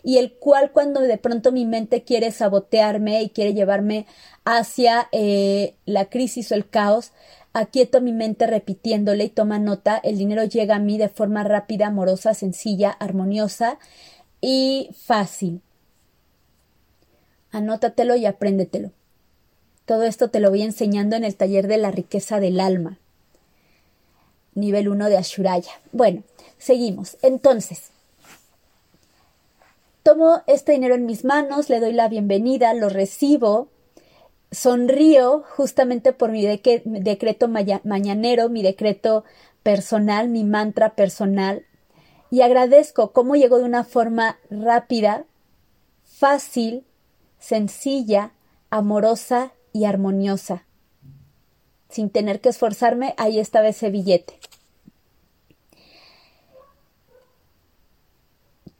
y 0.03 0.19
el 0.19 0.33
cual 0.33 0.73
cuando 0.73 0.99
de 0.99 1.19
pronto 1.19 1.53
mi 1.53 1.67
mente 1.67 2.03
quiere 2.03 2.33
sabotearme 2.33 3.23
y 3.23 3.31
quiere 3.31 3.55
llevarme 3.55 4.07
hacia 4.45 5.09
eh, 5.13 5.77
la 5.85 6.07
crisis 6.07 6.51
o 6.51 6.57
el 6.57 6.69
caos, 6.69 7.13
aquieto 7.53 8.01
mi 8.01 8.13
mente 8.13 8.47
repitiéndole 8.47 9.25
y 9.25 9.29
toma 9.29 9.59
nota, 9.59 9.99
el 9.99 10.19
dinero 10.19 10.45
llega 10.45 10.77
a 10.77 10.81
mí 10.81 10.99
de 10.99 11.09
forma 11.09 11.45
rápida, 11.45 11.89
amorosa, 11.89 12.35
sencilla, 12.35 12.91
armoniosa 12.91 13.79
y 14.41 14.91
fácil. 14.95 15.61
Anótatelo 17.51 18.17
y 18.17 18.27
apréndetelo. 18.27 18.91
Todo 19.85 20.05
esto 20.05 20.31
te 20.31 20.41
lo 20.41 20.51
voy 20.51 20.63
enseñando 20.63 21.17
en 21.17 21.25
el 21.25 21.37
taller 21.37 21.67
de 21.67 21.77
la 21.77 21.91
riqueza 21.91 22.41
del 22.41 22.61
alma. 22.61 22.99
Nivel 24.55 24.89
1 24.89 25.09
de 25.09 25.17
Ashuraya. 25.17 25.73
Bueno, 25.93 26.23
seguimos. 26.59 27.17
Entonces, 27.23 27.91
tomo 30.03 30.43
este 30.47 30.73
dinero 30.73 30.95
en 30.95 31.07
mis 31.07 31.25
manos, 31.25 31.69
le 31.69 31.81
doy 31.81 31.93
la 31.93 32.09
bienvenida, 32.09 32.75
lo 32.75 32.89
recibo, 32.89 33.69
sonrío 34.53 35.43
justamente 35.57 36.13
por 36.13 36.31
mi 36.31 36.45
decreto 36.45 37.49
mañanero, 37.49 38.49
mi 38.51 38.63
decreto 38.63 39.25
personal, 39.63 40.29
mi 40.29 40.45
mantra 40.45 40.95
personal, 40.95 41.65
y 42.31 42.43
agradezco 42.43 43.13
cómo 43.13 43.35
llegó 43.35 43.59
de 43.59 43.65
una 43.65 43.83
forma 43.83 44.39
rápida, 44.51 45.25
fácil, 46.05 46.85
sencilla, 47.39 48.33
amorosa 48.71 49.53
y 49.73 49.85
armoniosa. 49.87 50.65
Sin 51.89 52.11
tener 52.11 52.41
que 52.41 52.51
esforzarme, 52.51 53.15
ahí 53.19 53.39
estaba 53.39 53.69
ese 53.69 53.91
billete. 53.91 54.39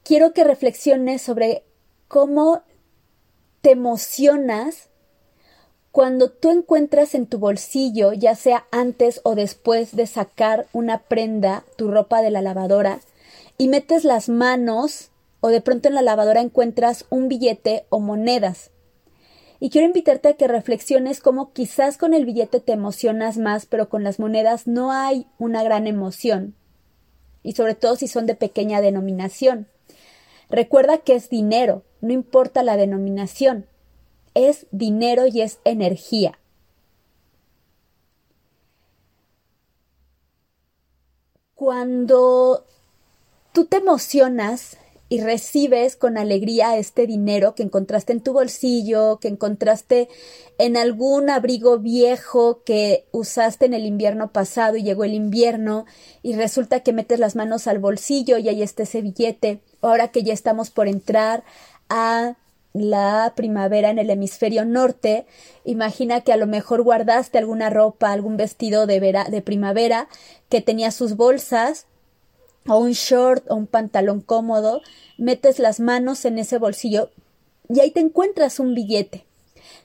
Quiero 0.03 0.33
que 0.33 0.45
reflexiones 0.45 1.23
sobre 1.23 1.65
cómo 2.09 2.63
te 3.61 3.73
emocionas 3.73 4.89
cuando 5.93 6.31
tú 6.31 6.51
encuentras 6.51 7.15
en 7.15 7.27
tu 7.27 7.39
bolsillo, 7.39 8.15
ya 8.15 8.35
sea 8.35 8.67
antes 8.71 9.21
o 9.25 9.35
después 9.35 9.95
de 9.95 10.07
sacar 10.07 10.67
una 10.73 11.01
prenda, 11.03 11.65
tu 11.77 11.91
ropa 11.91 12.23
de 12.23 12.31
la 12.31 12.41
lavadora, 12.41 13.01
y 13.59 13.69
metes 13.69 14.05
las 14.05 14.31
manos 14.31 15.11
o 15.41 15.49
de 15.49 15.61
pronto 15.61 15.89
en 15.89 15.95
la 15.95 16.01
lavadora 16.01 16.41
encuentras 16.41 17.05
un 17.11 17.29
billete 17.29 17.85
o 17.91 18.01
monedas. 18.01 18.71
Y 19.61 19.69
quiero 19.69 19.87
invitarte 19.87 20.31
a 20.31 20.33
que 20.33 20.49
reflexiones 20.49 21.21
cómo 21.21 21.53
quizás 21.53 21.99
con 21.99 22.15
el 22.15 22.25
billete 22.25 22.61
te 22.61 22.73
emocionas 22.73 23.37
más, 23.37 23.67
pero 23.67 23.91
con 23.91 24.03
las 24.03 24.19
monedas 24.19 24.67
no 24.67 24.93
hay 24.93 25.27
una 25.39 25.63
gran 25.63 25.87
emoción. 25.87 26.55
Y 27.43 27.53
sobre 27.53 27.75
todo 27.75 27.97
si 27.97 28.09
son 28.09 28.25
de 28.25 28.35
pequeña 28.35 28.81
denominación. 28.81 29.67
Recuerda 30.49 30.99
que 30.99 31.15
es 31.15 31.29
dinero, 31.29 31.83
no 32.01 32.13
importa 32.13 32.63
la 32.63 32.77
denominación. 32.77 33.67
Es 34.35 34.67
dinero 34.71 35.27
y 35.27 35.43
es 35.43 35.59
energía. 35.65 36.39
Cuando 41.55 42.65
tú 43.53 43.67
te 43.67 43.77
emocionas 43.77 44.79
y 45.13 45.21
recibes 45.21 45.95
con 45.95 46.17
alegría 46.17 46.79
este 46.79 47.07
dinero 47.07 47.55
que 47.55 47.63
encontraste 47.63 48.15
en 48.15 48.23
tu 48.23 48.33
bolsillo, 48.33 49.19
que 49.21 49.29
encontraste 49.29 50.09
en 50.57 50.79
algún 50.79 51.29
abrigo 51.29 51.79
viejo 51.79 52.63
que 52.65 53.05
usaste 53.13 53.67
en 53.67 53.75
el 53.75 53.85
invierno 53.85 54.33
pasado 54.33 54.77
y 54.77 54.83
llegó 54.83 55.05
el 55.05 55.13
invierno 55.13 55.85
y 56.23 56.33
resulta 56.33 56.81
que 56.81 56.95
metes 56.95 57.19
las 57.19 57.37
manos 57.37 57.67
al 57.67 57.79
bolsillo 57.79 58.39
y 58.39 58.49
ahí 58.49 58.63
está 58.63 58.85
ese 58.85 59.03
billete. 59.03 59.61
Ahora 59.83 60.09
que 60.09 60.23
ya 60.23 60.33
estamos 60.33 60.71
por 60.71 60.89
entrar 60.89 61.45
a 61.91 62.39
la 62.73 63.33
primavera 63.37 63.91
en 63.91 63.99
el 63.99 64.11
hemisferio 64.11 64.65
norte, 64.65 65.27
imagina 65.65 66.23
que 66.23 66.33
a 66.33 66.37
lo 66.37 66.47
mejor 66.47 66.83
guardaste 66.83 67.39
alguna 67.39 67.71
ropa, 67.71 68.13
algún 68.13 68.37
vestido 68.37 68.87
de, 68.87 69.01
vera, 69.01 69.25
de 69.25 69.43
primavera 69.43 70.09
que 70.49 70.61
tenía 70.61 70.91
sus 70.91 71.17
bolsas 71.17 71.87
o 72.67 72.79
un 72.79 72.93
short 72.93 73.45
o 73.51 73.57
un 73.57 73.67
pantalón 73.67 74.21
cómodo, 74.21 74.81
metes 75.19 75.59
las 75.59 75.81
manos 75.81 76.25
en 76.25 76.39
ese 76.39 76.59
bolsillo 76.59 77.11
y 77.69 77.81
ahí 77.81 77.91
te 77.91 78.01
encuentras 78.01 78.59
un 78.61 78.75
billete. 78.75 79.25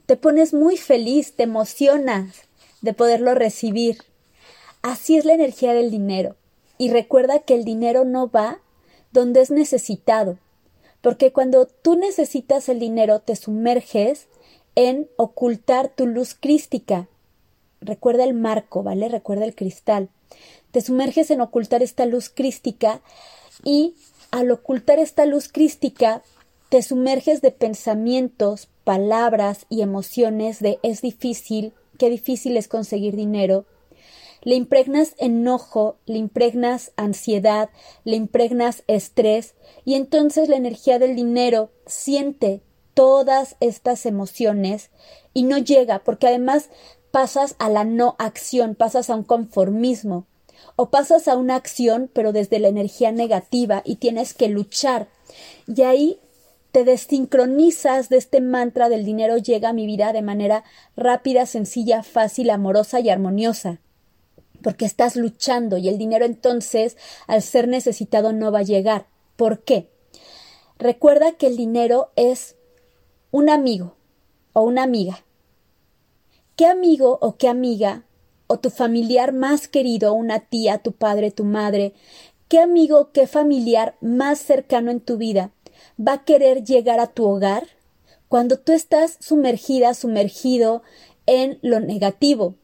Te 0.05 0.15
pones 0.15 0.53
muy 0.53 0.77
feliz, 0.77 1.35
te 1.35 1.43
emocionas 1.43 2.47
de 2.81 2.93
poderlo 2.93 3.35
recibir. 3.35 3.97
Así 4.81 5.17
es 5.17 5.25
la 5.25 5.33
energía 5.33 5.73
del 5.73 5.91
dinero. 5.91 6.35
Y 6.77 6.91
recuerda 6.91 7.39
que 7.39 7.55
el 7.55 7.65
dinero 7.65 8.05
no 8.05 8.29
va 8.29 8.59
donde 9.11 9.41
es 9.41 9.51
necesitado, 9.51 10.37
porque 11.07 11.31
cuando 11.31 11.67
tú 11.67 11.95
necesitas 11.95 12.67
el 12.67 12.79
dinero 12.79 13.21
te 13.21 13.37
sumerges 13.37 14.27
en 14.75 15.07
ocultar 15.15 15.87
tu 15.87 16.05
luz 16.05 16.35
crística. 16.37 17.07
Recuerda 17.79 18.25
el 18.25 18.33
marco, 18.33 18.83
¿vale? 18.83 19.07
Recuerda 19.07 19.45
el 19.45 19.55
cristal. 19.55 20.09
Te 20.71 20.81
sumerges 20.81 21.31
en 21.31 21.39
ocultar 21.39 21.81
esta 21.81 22.05
luz 22.05 22.27
crística 22.27 22.99
y 23.63 23.95
al 24.31 24.51
ocultar 24.51 24.99
esta 24.99 25.25
luz 25.25 25.47
crística 25.47 26.23
te 26.67 26.81
sumerges 26.81 27.39
de 27.39 27.51
pensamientos, 27.51 28.67
palabras 28.83 29.65
y 29.69 29.83
emociones 29.83 30.59
de 30.59 30.77
es 30.83 31.01
difícil, 31.01 31.71
qué 31.97 32.09
difícil 32.09 32.57
es 32.57 32.67
conseguir 32.67 33.15
dinero. 33.15 33.63
Le 34.43 34.55
impregnas 34.55 35.13
enojo, 35.17 35.97
le 36.05 36.17
impregnas 36.17 36.91
ansiedad, 36.95 37.69
le 38.03 38.15
impregnas 38.15 38.83
estrés 38.87 39.55
y 39.85 39.95
entonces 39.95 40.49
la 40.49 40.55
energía 40.55 40.99
del 40.99 41.15
dinero 41.15 41.71
siente 41.85 42.61
todas 42.93 43.55
estas 43.59 44.05
emociones 44.05 44.89
y 45.33 45.43
no 45.43 45.57
llega 45.57 45.99
porque 45.99 46.27
además 46.27 46.69
pasas 47.11 47.55
a 47.59 47.69
la 47.69 47.83
no 47.83 48.15
acción, 48.19 48.75
pasas 48.75 49.09
a 49.09 49.15
un 49.15 49.23
conformismo 49.23 50.25
o 50.75 50.89
pasas 50.89 51.27
a 51.27 51.35
una 51.35 51.55
acción 51.55 52.09
pero 52.13 52.31
desde 52.31 52.59
la 52.59 52.67
energía 52.67 53.11
negativa 53.11 53.81
y 53.85 53.97
tienes 53.97 54.33
que 54.33 54.47
luchar. 54.47 55.07
Y 55.67 55.81
ahí 55.81 56.19
te 56.71 56.83
desincronizas 56.83 58.09
de 58.09 58.17
este 58.17 58.41
mantra 58.41 58.89
del 58.89 59.05
dinero 59.05 59.37
llega 59.37 59.69
a 59.69 59.73
mi 59.73 59.85
vida 59.85 60.13
de 60.13 60.21
manera 60.21 60.63
rápida, 60.95 61.45
sencilla, 61.45 62.03
fácil, 62.03 62.49
amorosa 62.49 62.99
y 62.99 63.09
armoniosa. 63.09 63.79
Porque 64.61 64.85
estás 64.85 65.15
luchando 65.15 65.77
y 65.77 65.87
el 65.87 65.97
dinero 65.97 66.25
entonces, 66.25 66.97
al 67.27 67.41
ser 67.41 67.67
necesitado, 67.67 68.33
no 68.33 68.51
va 68.51 68.59
a 68.59 68.63
llegar. 68.63 69.07
¿Por 69.35 69.63
qué? 69.63 69.89
Recuerda 70.77 71.33
que 71.33 71.47
el 71.47 71.57
dinero 71.57 72.11
es 72.15 72.55
un 73.31 73.49
amigo 73.49 73.95
o 74.53 74.61
una 74.61 74.83
amiga. 74.83 75.23
¿Qué 76.55 76.65
amigo 76.65 77.19
o 77.21 77.37
qué 77.37 77.47
amiga 77.47 78.03
o 78.47 78.57
tu 78.59 78.69
familiar 78.69 79.33
más 79.33 79.67
querido, 79.67 80.13
una 80.13 80.39
tía, 80.39 80.79
tu 80.79 80.93
padre, 80.93 81.31
tu 81.31 81.43
madre, 81.43 81.93
qué 82.47 82.59
amigo, 82.59 83.11
qué 83.11 83.27
familiar 83.27 83.95
más 84.01 84.39
cercano 84.39 84.89
en 84.89 85.01
tu 85.01 85.17
vida 85.17 85.51
va 85.99 86.13
a 86.13 86.23
querer 86.23 86.63
llegar 86.63 86.99
a 86.99 87.07
tu 87.07 87.25
hogar 87.25 87.67
cuando 88.27 88.57
tú 88.57 88.73
estás 88.73 89.17
sumergida, 89.19 89.93
sumergido 89.93 90.83
en 91.25 91.59
lo 91.61 91.79
negativo. 91.79 92.55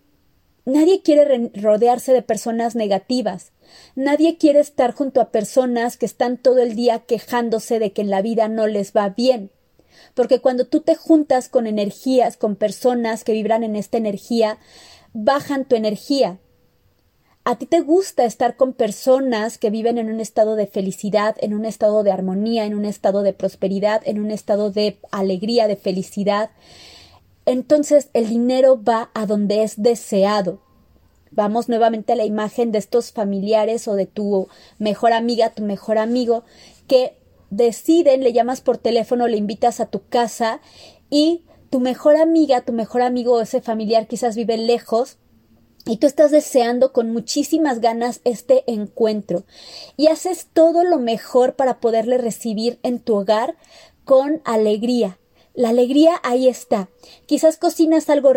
Nadie 0.66 1.02
quiere 1.02 1.52
rodearse 1.56 2.14
de 2.14 2.22
personas 2.22 2.76
negativas. 2.76 3.52
Nadie 3.96 4.38
quiere 4.38 4.60
estar 4.60 4.94
junto 4.94 5.20
a 5.20 5.32
personas 5.32 5.98
que 5.98 6.06
están 6.06 6.38
todo 6.38 6.60
el 6.60 6.76
día 6.76 7.00
quejándose 7.00 7.80
de 7.80 7.92
que 7.92 8.02
en 8.02 8.10
la 8.10 8.22
vida 8.22 8.48
no 8.48 8.68
les 8.68 8.94
va 8.94 9.10
bien. 9.10 9.52
Porque 10.14 10.40
cuando 10.40 10.66
tú 10.66 10.82
te 10.82 10.96
juntas 10.96 11.50
con 11.50 11.68
energías, 11.68 12.38
con 12.38 12.56
personas 12.56 13.24
que 13.24 13.34
vibran 13.34 13.64
en 13.64 13.76
esta 13.76 13.98
energía, 13.98 14.58
bajan 15.14 15.66
tu 15.66 15.76
energía. 15.76 16.40
A 17.46 17.58
ti 17.58 17.66
te 17.66 17.82
gusta 17.82 18.24
estar 18.24 18.56
con 18.56 18.72
personas 18.72 19.58
que 19.58 19.70
viven 19.70 19.98
en 19.98 20.10
un 20.10 20.22
estado 20.22 20.56
de 20.56 20.66
felicidad, 20.66 21.36
en 21.42 21.54
un 21.54 21.66
estado 21.66 22.04
de 22.04 22.12
armonía, 22.12 22.64
en 22.64 22.74
un 22.74 22.86
estado 22.86 23.22
de 23.22 23.34
prosperidad, 23.34 24.02
en 24.06 24.22
un 24.22 24.32
estado 24.32 24.72
de 24.72 24.98
alegría, 25.12 25.68
de 25.68 25.76
felicidad. 25.76 26.52
Entonces 27.46 28.10
el 28.14 28.30
dinero 28.30 28.82
va 28.82 29.12
a 29.14 29.26
donde 29.26 29.64
es 29.64 29.82
deseado. 29.82 30.62
Vamos 31.32 31.68
nuevamente 31.68 32.14
a 32.14 32.16
la 32.16 32.26
imagen 32.26 32.72
de 32.72 32.78
estos 32.78 33.12
familiares 33.12 33.88
o 33.88 33.96
de 33.96 34.06
tu 34.06 34.48
mejor 34.78 35.14
amiga, 35.14 35.50
tu 35.50 35.64
mejor 35.64 35.98
amigo, 35.98 36.44
que 36.88 37.18
deciden, 37.50 38.24
le 38.24 38.34
llamas 38.34 38.62
por 38.62 38.78
teléfono, 38.78 39.28
le 39.28 39.38
invitas 39.38 39.80
a 39.80 39.88
tu 39.88 40.08
casa 40.08 40.62
y 41.10 41.44
tu 41.70 41.80
mejor 41.80 42.18
amiga, 42.18 42.62
tu 42.62 42.72
mejor 42.72 43.02
amigo 43.02 43.34
o 43.34 43.42
ese 43.42 43.62
familiar 43.62 44.08
quizás 44.08 44.36
vive 44.36 44.58
lejos 44.58 45.18
y 45.86 45.98
tú 45.98 46.08
estás 46.08 46.32
deseando 46.32 46.94
con 46.94 47.12
muchísimas 47.12 47.82
ganas 47.82 48.22
este 48.24 48.64
encuentro 48.72 49.44
y 49.98 50.08
haces 50.08 50.48
todo 50.54 50.84
lo 50.84 51.00
mejor 51.00 51.56
para 51.56 51.80
poderle 51.80 52.18
recibir 52.18 52.80
en 52.84 53.00
tu 53.00 53.16
hogar 53.16 53.56
con 54.06 54.42
alegría. 54.46 55.18
La 55.56 55.70
alegría 55.70 56.20
ahí 56.24 56.48
está. 56.48 56.90
Quizás 57.28 57.58
cocinas 57.58 58.10
algo, 58.10 58.32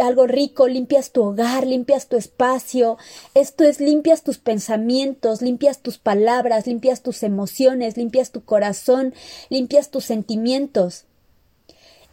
algo 0.00 0.26
rico, 0.26 0.66
limpias 0.66 1.10
tu 1.10 1.22
hogar, 1.22 1.66
limpias 1.66 2.08
tu 2.08 2.16
espacio. 2.16 2.96
Esto 3.34 3.64
es, 3.64 3.80
limpias 3.80 4.22
tus 4.22 4.38
pensamientos, 4.38 5.42
limpias 5.42 5.80
tus 5.80 5.98
palabras, 5.98 6.66
limpias 6.66 7.02
tus 7.02 7.22
emociones, 7.22 7.98
limpias 7.98 8.30
tu 8.30 8.44
corazón, 8.44 9.12
limpias 9.50 9.90
tus 9.90 10.06
sentimientos. 10.06 11.04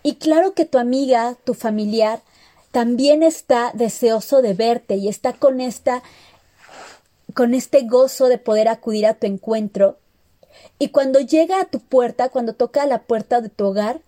Y 0.04 0.16
claro 0.16 0.54
que 0.54 0.66
tu 0.66 0.80
amiga, 0.80 1.38
tu 1.46 1.54
familiar, 1.54 2.22
también 2.72 3.24
está 3.24 3.72
deseoso 3.74 4.42
de 4.42 4.54
verte 4.54 4.96
y 4.96 5.08
está 5.08 5.34
con 5.34 5.62
esta 5.62 6.04
con 7.34 7.54
este 7.54 7.84
gozo 7.84 8.28
de 8.28 8.38
poder 8.38 8.68
acudir 8.68 9.06
a 9.06 9.14
tu 9.14 9.28
encuentro. 9.28 9.98
Y 10.80 10.90
cuando 10.90 11.22
llega 11.22 11.62
a 11.62 11.66
tu 11.66 11.80
puerta, 11.80 12.28
cuando 12.28 12.54
toca 12.54 12.84
a 12.84 12.88
la 12.88 13.04
puerta 13.04 13.40
de 13.40 13.48
tu 13.48 13.66
hogar, 13.66 14.02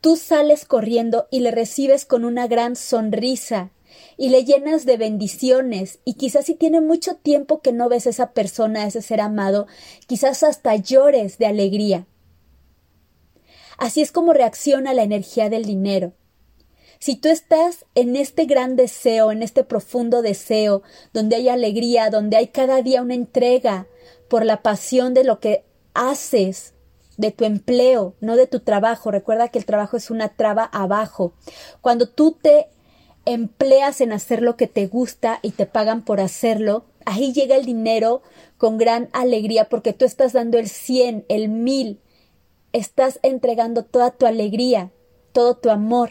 tú 0.00 0.16
sales 0.16 0.64
corriendo 0.64 1.28
y 1.30 1.40
le 1.40 1.50
recibes 1.50 2.04
con 2.04 2.24
una 2.24 2.46
gran 2.46 2.76
sonrisa 2.76 3.70
y 4.16 4.28
le 4.28 4.44
llenas 4.44 4.84
de 4.84 4.96
bendiciones 4.96 6.00
y 6.04 6.14
quizás 6.14 6.46
si 6.46 6.54
tiene 6.54 6.80
mucho 6.80 7.16
tiempo 7.16 7.60
que 7.60 7.72
no 7.72 7.88
ves 7.88 8.06
a 8.06 8.10
esa 8.10 8.32
persona, 8.32 8.82
a 8.82 8.86
ese 8.86 9.02
ser 9.02 9.20
amado, 9.20 9.66
quizás 10.06 10.42
hasta 10.42 10.76
llores 10.76 11.38
de 11.38 11.46
alegría. 11.46 12.06
Así 13.78 14.02
es 14.02 14.10
como 14.12 14.32
reacciona 14.32 14.92
la 14.92 15.04
energía 15.04 15.48
del 15.48 15.64
dinero. 15.64 16.12
Si 16.98 17.14
tú 17.14 17.28
estás 17.28 17.86
en 17.94 18.16
este 18.16 18.46
gran 18.46 18.74
deseo, 18.74 19.30
en 19.30 19.44
este 19.44 19.62
profundo 19.62 20.20
deseo, 20.20 20.82
donde 21.12 21.36
hay 21.36 21.48
alegría, 21.48 22.10
donde 22.10 22.36
hay 22.36 22.48
cada 22.48 22.82
día 22.82 23.02
una 23.02 23.14
entrega 23.14 23.86
por 24.28 24.44
la 24.44 24.62
pasión 24.62 25.14
de 25.14 25.22
lo 25.22 25.38
que 25.38 25.64
haces, 25.94 26.74
de 27.18 27.32
tu 27.32 27.44
empleo, 27.44 28.14
no 28.20 28.36
de 28.36 28.46
tu 28.46 28.60
trabajo. 28.60 29.10
Recuerda 29.10 29.48
que 29.48 29.58
el 29.58 29.66
trabajo 29.66 29.98
es 29.98 30.10
una 30.10 30.30
traba 30.30 30.64
abajo. 30.64 31.34
Cuando 31.82 32.08
tú 32.08 32.32
te 32.40 32.68
empleas 33.26 34.00
en 34.00 34.12
hacer 34.12 34.40
lo 34.40 34.56
que 34.56 34.68
te 34.68 34.86
gusta 34.86 35.40
y 35.42 35.50
te 35.50 35.66
pagan 35.66 36.02
por 36.02 36.20
hacerlo, 36.20 36.86
ahí 37.04 37.34
llega 37.34 37.56
el 37.56 37.66
dinero 37.66 38.22
con 38.56 38.78
gran 38.78 39.10
alegría 39.12 39.68
porque 39.68 39.92
tú 39.92 40.06
estás 40.06 40.32
dando 40.32 40.58
el 40.58 40.68
cien, 40.68 41.26
el 41.28 41.48
mil, 41.48 42.00
estás 42.72 43.18
entregando 43.22 43.82
toda 43.84 44.12
tu 44.12 44.24
alegría, 44.24 44.90
todo 45.32 45.56
tu 45.56 45.70
amor. 45.70 46.10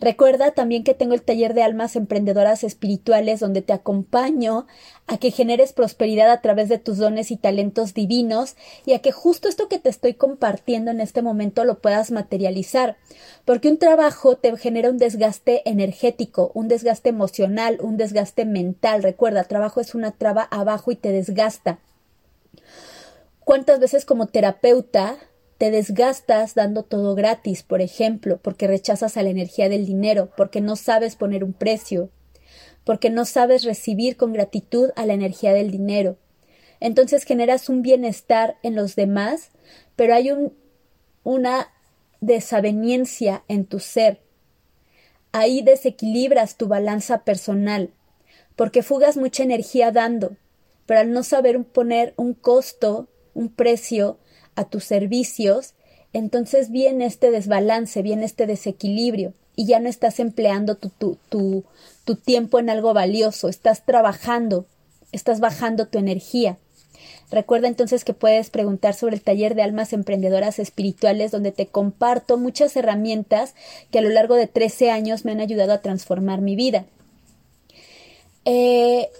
Recuerda 0.00 0.52
también 0.52 0.82
que 0.82 0.94
tengo 0.94 1.12
el 1.12 1.20
taller 1.20 1.52
de 1.52 1.62
almas 1.62 1.94
emprendedoras 1.94 2.64
espirituales 2.64 3.38
donde 3.38 3.60
te 3.60 3.74
acompaño 3.74 4.66
a 5.06 5.18
que 5.18 5.30
generes 5.30 5.74
prosperidad 5.74 6.30
a 6.30 6.40
través 6.40 6.70
de 6.70 6.78
tus 6.78 6.96
dones 6.96 7.30
y 7.30 7.36
talentos 7.36 7.92
divinos 7.92 8.56
y 8.86 8.94
a 8.94 9.00
que 9.00 9.12
justo 9.12 9.46
esto 9.48 9.68
que 9.68 9.78
te 9.78 9.90
estoy 9.90 10.14
compartiendo 10.14 10.90
en 10.90 11.02
este 11.02 11.20
momento 11.20 11.64
lo 11.66 11.80
puedas 11.80 12.12
materializar. 12.12 12.96
Porque 13.44 13.68
un 13.68 13.76
trabajo 13.76 14.36
te 14.36 14.56
genera 14.56 14.88
un 14.88 14.96
desgaste 14.96 15.68
energético, 15.68 16.50
un 16.54 16.68
desgaste 16.68 17.10
emocional, 17.10 17.76
un 17.82 17.98
desgaste 17.98 18.46
mental. 18.46 19.02
Recuerda, 19.02 19.44
trabajo 19.44 19.82
es 19.82 19.94
una 19.94 20.12
traba 20.12 20.44
abajo 20.50 20.92
y 20.92 20.96
te 20.96 21.12
desgasta. 21.12 21.78
¿Cuántas 23.44 23.80
veces 23.80 24.06
como 24.06 24.28
terapeuta 24.28 25.18
te 25.60 25.70
desgastas 25.70 26.54
dando 26.54 26.84
todo 26.84 27.14
gratis, 27.14 27.62
por 27.62 27.82
ejemplo, 27.82 28.38
porque 28.38 28.66
rechazas 28.66 29.18
a 29.18 29.22
la 29.22 29.28
energía 29.28 29.68
del 29.68 29.84
dinero, 29.84 30.30
porque 30.34 30.62
no 30.62 30.74
sabes 30.74 31.16
poner 31.16 31.44
un 31.44 31.52
precio, 31.52 32.08
porque 32.82 33.10
no 33.10 33.26
sabes 33.26 33.64
recibir 33.64 34.16
con 34.16 34.32
gratitud 34.32 34.88
a 34.96 35.04
la 35.04 35.12
energía 35.12 35.52
del 35.52 35.70
dinero. 35.70 36.16
Entonces 36.80 37.24
generas 37.24 37.68
un 37.68 37.82
bienestar 37.82 38.56
en 38.62 38.74
los 38.74 38.96
demás, 38.96 39.50
pero 39.96 40.14
hay 40.14 40.30
un, 40.30 40.54
una 41.24 41.68
desaveniencia 42.22 43.44
en 43.46 43.66
tu 43.66 43.80
ser. 43.80 44.22
Ahí 45.30 45.60
desequilibras 45.60 46.56
tu 46.56 46.68
balanza 46.68 47.22
personal, 47.22 47.90
porque 48.56 48.82
fugas 48.82 49.18
mucha 49.18 49.42
energía 49.42 49.92
dando, 49.92 50.38
pero 50.86 51.00
al 51.00 51.12
no 51.12 51.22
saber 51.22 51.62
poner 51.64 52.14
un 52.16 52.32
costo, 52.32 53.08
un 53.34 53.50
precio, 53.50 54.18
a 54.56 54.64
tus 54.64 54.84
servicios, 54.84 55.74
entonces 56.12 56.70
viene 56.70 57.06
este 57.06 57.30
desbalance, 57.30 58.02
viene 58.02 58.24
este 58.24 58.46
desequilibrio 58.46 59.32
y 59.56 59.66
ya 59.66 59.78
no 59.78 59.88
estás 59.88 60.20
empleando 60.20 60.76
tu, 60.76 60.88
tu, 60.88 61.64
tu, 62.04 62.16
tiempo 62.16 62.58
en 62.58 62.70
algo 62.70 62.94
valioso, 62.94 63.48
estás 63.48 63.84
trabajando, 63.84 64.66
estás 65.12 65.40
bajando 65.40 65.86
tu 65.86 65.98
energía. 65.98 66.58
Recuerda 67.30 67.68
entonces 67.68 68.04
que 68.04 68.12
puedes 68.12 68.50
preguntar 68.50 68.94
sobre 68.94 69.14
el 69.14 69.22
taller 69.22 69.54
de 69.54 69.62
almas 69.62 69.92
emprendedoras 69.92 70.58
espirituales 70.58 71.30
donde 71.30 71.52
te 71.52 71.66
comparto 71.66 72.38
muchas 72.38 72.74
herramientas 72.76 73.54
que 73.92 74.00
a 74.00 74.02
lo 74.02 74.08
largo 74.08 74.34
de 74.34 74.48
13 74.48 74.90
años 74.90 75.24
me 75.24 75.32
han 75.32 75.40
ayudado 75.40 75.72
a 75.72 75.80
transformar 75.80 76.40
mi 76.40 76.56
vida. 76.56 76.86
Eh, 78.44 79.10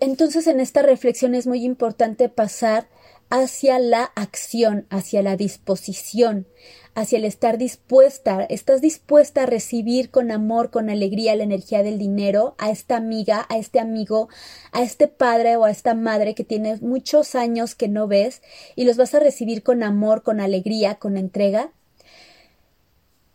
entonces 0.00 0.46
en 0.46 0.60
esta 0.60 0.82
reflexión 0.82 1.34
es 1.34 1.46
muy 1.46 1.64
importante 1.64 2.28
pasar 2.28 2.88
hacia 3.28 3.78
la 3.78 4.04
acción, 4.14 4.86
hacia 4.90 5.22
la 5.22 5.36
disposición, 5.36 6.46
hacia 6.94 7.18
el 7.18 7.24
estar 7.24 7.58
dispuesta, 7.58 8.44
estás 8.48 8.80
dispuesta 8.80 9.42
a 9.42 9.46
recibir 9.46 10.10
con 10.10 10.30
amor, 10.30 10.70
con 10.70 10.88
alegría 10.88 11.34
la 11.36 11.44
energía 11.44 11.82
del 11.82 11.98
dinero 11.98 12.54
a 12.58 12.70
esta 12.70 12.96
amiga, 12.96 13.46
a 13.48 13.58
este 13.58 13.80
amigo, 13.80 14.28
a 14.72 14.82
este 14.82 15.08
padre 15.08 15.56
o 15.56 15.64
a 15.64 15.70
esta 15.70 15.94
madre 15.94 16.34
que 16.34 16.44
tienes 16.44 16.82
muchos 16.82 17.34
años 17.34 17.74
que 17.74 17.88
no 17.88 18.06
ves 18.06 18.42
y 18.76 18.84
los 18.84 18.96
vas 18.96 19.14
a 19.14 19.20
recibir 19.20 19.62
con 19.62 19.82
amor, 19.82 20.22
con 20.22 20.40
alegría, 20.40 20.94
con 20.94 21.16
entrega. 21.16 21.70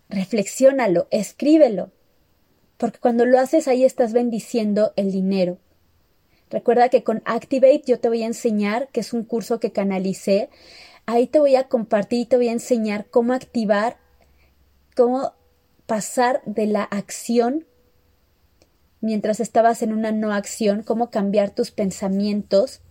Reflexiónalo, 0.10 1.08
escríbelo, 1.12 1.92
porque 2.78 3.00
cuando 3.00 3.26
lo 3.26 3.40
haces 3.40 3.68
ahí 3.68 3.84
estás 3.86 4.12
bendiciendo 4.14 4.94
el 4.96 5.12
dinero. 5.12 5.60
Recuerda 6.52 6.90
que 6.90 7.04
con 7.04 7.22
Activate 7.26 7.84
yo 7.86 8.00
te 8.00 8.10
voy 8.10 8.24
a 8.24 8.28
enseñar, 8.28 8.90
que 8.90 9.00
es 9.00 9.14
un 9.14 9.24
curso 9.24 9.60
que 9.60 9.72
canalicé, 9.72 10.50
ahí 11.06 11.26
te 11.26 11.40
voy 11.40 11.56
a 11.56 11.68
compartir 11.68 12.20
y 12.20 12.26
te 12.26 12.36
voy 12.36 12.50
a 12.50 12.54
enseñar 12.54 13.06
cómo 13.10 13.34
activar, 13.34 13.98
cómo 14.96 15.34
pasar 15.86 16.42
de 16.46 16.68
la 16.68 16.84
acción 16.84 17.66
mientras 19.00 19.40
estabas 19.40 19.82
en 19.82 19.94
una 19.94 20.12
no 20.12 20.34
acción, 20.34 20.84
cómo 20.84 21.10
cambiar 21.10 21.50
tus 21.50 21.72
pensamientos 21.72 22.82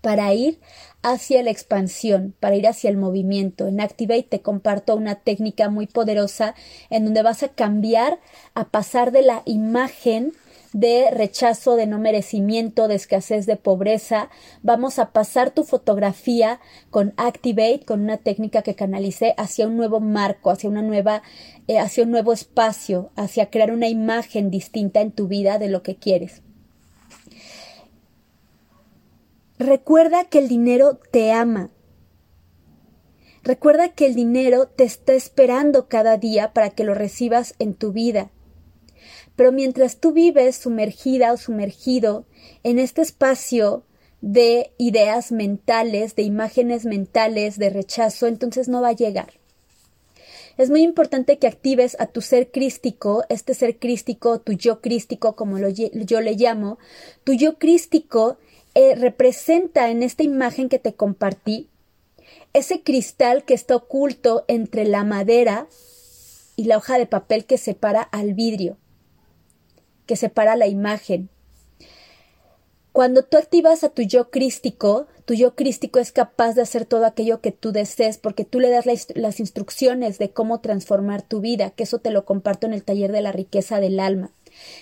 para 0.00 0.34
ir 0.34 0.58
hacia 1.02 1.42
la 1.42 1.50
expansión, 1.50 2.34
para 2.40 2.56
ir 2.56 2.66
hacia 2.66 2.90
el 2.90 2.96
movimiento. 2.96 3.68
En 3.68 3.80
Activate 3.80 4.24
te 4.24 4.40
comparto 4.42 4.96
una 4.96 5.14
técnica 5.14 5.70
muy 5.70 5.86
poderosa 5.86 6.54
en 6.90 7.04
donde 7.04 7.22
vas 7.22 7.42
a 7.44 7.48
cambiar, 7.48 8.18
a 8.54 8.64
pasar 8.64 9.12
de 9.12 9.22
la 9.22 9.42
imagen 9.44 10.32
de 10.72 11.10
rechazo, 11.10 11.76
de 11.76 11.86
no 11.86 11.98
merecimiento, 11.98 12.88
de 12.88 12.94
escasez, 12.94 13.46
de 13.46 13.56
pobreza. 13.56 14.30
Vamos 14.62 14.98
a 14.98 15.12
pasar 15.12 15.50
tu 15.50 15.64
fotografía 15.64 16.60
con 16.90 17.12
Activate, 17.16 17.84
con 17.84 18.00
una 18.00 18.16
técnica 18.16 18.62
que 18.62 18.74
canalicé 18.74 19.34
hacia 19.36 19.66
un 19.66 19.76
nuevo 19.76 20.00
marco, 20.00 20.50
hacia 20.50 20.70
una 20.70 20.82
nueva, 20.82 21.22
eh, 21.68 21.78
hacia 21.78 22.04
un 22.04 22.10
nuevo 22.10 22.32
espacio, 22.32 23.10
hacia 23.16 23.50
crear 23.50 23.70
una 23.70 23.88
imagen 23.88 24.50
distinta 24.50 25.00
en 25.00 25.12
tu 25.12 25.28
vida 25.28 25.58
de 25.58 25.68
lo 25.68 25.82
que 25.82 25.96
quieres. 25.96 26.42
Recuerda 29.58 30.24
que 30.24 30.38
el 30.38 30.48
dinero 30.48 30.98
te 31.10 31.32
ama. 31.32 31.70
Recuerda 33.44 33.90
que 33.90 34.06
el 34.06 34.14
dinero 34.14 34.66
te 34.66 34.84
está 34.84 35.14
esperando 35.14 35.88
cada 35.88 36.16
día 36.16 36.52
para 36.52 36.70
que 36.70 36.84
lo 36.84 36.94
recibas 36.94 37.54
en 37.58 37.74
tu 37.74 37.92
vida. 37.92 38.30
Pero 39.42 39.50
mientras 39.50 39.96
tú 39.96 40.12
vives 40.12 40.54
sumergida 40.54 41.32
o 41.32 41.36
sumergido 41.36 42.26
en 42.62 42.78
este 42.78 43.02
espacio 43.02 43.82
de 44.20 44.70
ideas 44.78 45.32
mentales, 45.32 46.14
de 46.14 46.22
imágenes 46.22 46.84
mentales, 46.84 47.58
de 47.58 47.68
rechazo, 47.68 48.28
entonces 48.28 48.68
no 48.68 48.82
va 48.82 48.90
a 48.90 48.92
llegar. 48.92 49.32
Es 50.58 50.70
muy 50.70 50.82
importante 50.82 51.38
que 51.38 51.48
actives 51.48 51.96
a 51.98 52.06
tu 52.06 52.20
ser 52.20 52.52
crístico, 52.52 53.24
este 53.28 53.54
ser 53.54 53.80
crístico, 53.80 54.38
tu 54.38 54.52
yo 54.52 54.80
crístico, 54.80 55.34
como 55.34 55.58
yo 55.58 56.20
le 56.20 56.36
llamo. 56.36 56.78
Tu 57.24 57.32
yo 57.32 57.58
crístico 57.58 58.36
eh, 58.76 58.94
representa 58.94 59.90
en 59.90 60.04
esta 60.04 60.22
imagen 60.22 60.68
que 60.68 60.78
te 60.78 60.94
compartí 60.94 61.68
ese 62.52 62.84
cristal 62.84 63.42
que 63.42 63.54
está 63.54 63.74
oculto 63.74 64.44
entre 64.46 64.84
la 64.84 65.02
madera 65.02 65.66
y 66.54 66.66
la 66.66 66.76
hoja 66.76 66.96
de 66.96 67.06
papel 67.06 67.44
que 67.44 67.58
separa 67.58 68.02
al 68.02 68.34
vidrio 68.34 68.76
que 70.06 70.16
separa 70.16 70.56
la 70.56 70.66
imagen. 70.66 71.28
Cuando 72.92 73.22
tú 73.22 73.38
activas 73.38 73.84
a 73.84 73.88
tu 73.88 74.02
yo 74.02 74.30
crístico, 74.30 75.06
tu 75.24 75.32
yo 75.32 75.54
crístico 75.54 75.98
es 75.98 76.12
capaz 76.12 76.52
de 76.54 76.60
hacer 76.60 76.84
todo 76.84 77.06
aquello 77.06 77.40
que 77.40 77.50
tú 77.50 77.72
desees 77.72 78.18
porque 78.18 78.44
tú 78.44 78.60
le 78.60 78.68
das 78.68 78.84
las 79.14 79.40
instrucciones 79.40 80.18
de 80.18 80.30
cómo 80.30 80.60
transformar 80.60 81.22
tu 81.22 81.40
vida, 81.40 81.70
que 81.70 81.84
eso 81.84 82.00
te 82.00 82.10
lo 82.10 82.26
comparto 82.26 82.66
en 82.66 82.74
el 82.74 82.84
taller 82.84 83.10
de 83.10 83.22
la 83.22 83.32
riqueza 83.32 83.80
del 83.80 83.98
alma. 83.98 84.30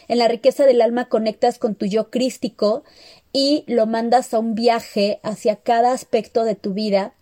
En 0.09 0.18
la 0.18 0.26
riqueza 0.26 0.66
del 0.66 0.83
alma 0.83 1.09
conectas 1.09 1.59
con 1.59 1.76
tu 1.76 1.87
yo 1.87 2.11
crístico 2.11 2.83
y 3.33 3.62
lo 3.68 3.87
mandas 3.87 4.35
a 4.35 4.40
un 4.40 4.56
viaje 4.56 5.20
hacia 5.22 5.54
cada 5.54 5.92
aspecto 5.92 6.42
de 6.42 6.56
tu 6.56 6.72
vida 6.72 7.14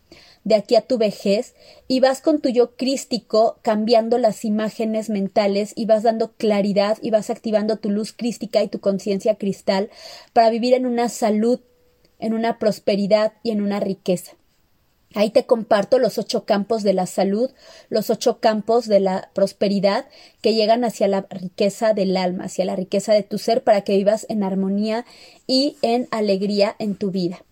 de 0.48 0.54
aquí 0.54 0.76
a 0.76 0.80
tu 0.80 0.96
vejez 0.96 1.54
y 1.88 2.00
vas 2.00 2.22
con 2.22 2.40
tu 2.40 2.48
yo 2.48 2.74
crístico 2.74 3.58
cambiando 3.60 4.16
las 4.16 4.46
imágenes 4.46 5.10
mentales 5.10 5.74
y 5.76 5.84
vas 5.84 6.02
dando 6.02 6.32
claridad 6.32 6.96
y 7.02 7.10
vas 7.10 7.28
activando 7.28 7.76
tu 7.76 7.90
luz 7.90 8.14
crística 8.14 8.62
y 8.62 8.68
tu 8.68 8.80
conciencia 8.80 9.34
cristal 9.34 9.90
para 10.32 10.48
vivir 10.48 10.72
en 10.72 10.86
una 10.86 11.10
salud, 11.10 11.60
en 12.18 12.32
una 12.32 12.58
prosperidad 12.58 13.34
y 13.42 13.50
en 13.50 13.60
una 13.60 13.78
riqueza. 13.78 14.32
Ahí 15.14 15.30
te 15.30 15.44
comparto 15.44 15.98
los 15.98 16.16
ocho 16.16 16.44
campos 16.44 16.82
de 16.82 16.94
la 16.94 17.06
salud, 17.06 17.50
los 17.90 18.08
ocho 18.08 18.40
campos 18.40 18.86
de 18.86 19.00
la 19.00 19.30
prosperidad 19.34 20.06
que 20.40 20.54
llegan 20.54 20.82
hacia 20.82 21.08
la 21.08 21.26
riqueza 21.28 21.92
del 21.92 22.16
alma, 22.16 22.44
hacia 22.44 22.64
la 22.64 22.76
riqueza 22.76 23.12
de 23.12 23.22
tu 23.22 23.36
ser 23.36 23.64
para 23.64 23.82
que 23.82 23.96
vivas 23.96 24.24
en 24.30 24.42
armonía 24.42 25.04
y 25.46 25.76
en 25.82 26.08
alegría 26.10 26.74
en 26.78 26.94
tu 26.94 27.10
vida. 27.10 27.44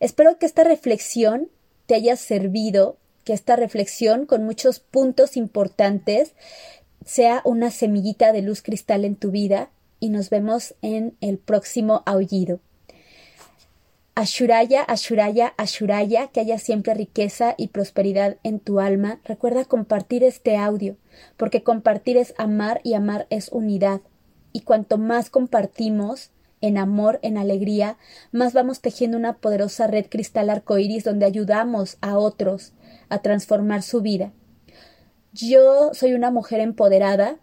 Espero 0.00 0.38
que 0.38 0.46
esta 0.46 0.64
reflexión 0.64 1.48
te 1.86 1.94
haya 1.94 2.16
servido, 2.16 2.96
que 3.24 3.32
esta 3.32 3.56
reflexión 3.56 4.26
con 4.26 4.44
muchos 4.44 4.80
puntos 4.80 5.36
importantes 5.36 6.34
sea 7.04 7.40
una 7.44 7.70
semillita 7.70 8.32
de 8.32 8.42
luz 8.42 8.62
cristal 8.62 9.04
en 9.04 9.16
tu 9.16 9.30
vida 9.30 9.70
y 10.00 10.08
nos 10.08 10.30
vemos 10.30 10.74
en 10.82 11.16
el 11.20 11.38
próximo 11.38 12.02
aullido. 12.06 12.60
Ashuraya, 14.14 14.82
Ashuraya, 14.82 15.54
Ashuraya, 15.56 16.26
que 16.28 16.40
haya 16.40 16.58
siempre 16.58 16.92
riqueza 16.92 17.54
y 17.56 17.68
prosperidad 17.68 18.36
en 18.42 18.60
tu 18.60 18.78
alma. 18.78 19.20
Recuerda 19.24 19.64
compartir 19.64 20.22
este 20.22 20.56
audio, 20.56 20.96
porque 21.38 21.62
compartir 21.62 22.18
es 22.18 22.34
amar 22.36 22.82
y 22.84 22.92
amar 22.92 23.26
es 23.30 23.48
unidad. 23.50 24.02
Y 24.52 24.60
cuanto 24.60 24.98
más 24.98 25.30
compartimos, 25.30 26.30
en 26.62 26.78
amor, 26.78 27.18
en 27.22 27.36
alegría, 27.36 27.98
más 28.30 28.54
vamos 28.54 28.80
tejiendo 28.80 29.18
una 29.18 29.34
poderosa 29.34 29.86
red 29.88 30.06
cristal 30.08 30.48
arcoíris 30.48 31.04
donde 31.04 31.26
ayudamos 31.26 31.98
a 32.00 32.16
otros 32.16 32.72
a 33.10 33.18
transformar 33.20 33.82
su 33.82 34.00
vida. 34.00 34.32
Yo 35.34 35.90
soy 35.92 36.14
una 36.14 36.30
mujer 36.30 36.60
empoderada 36.60 37.36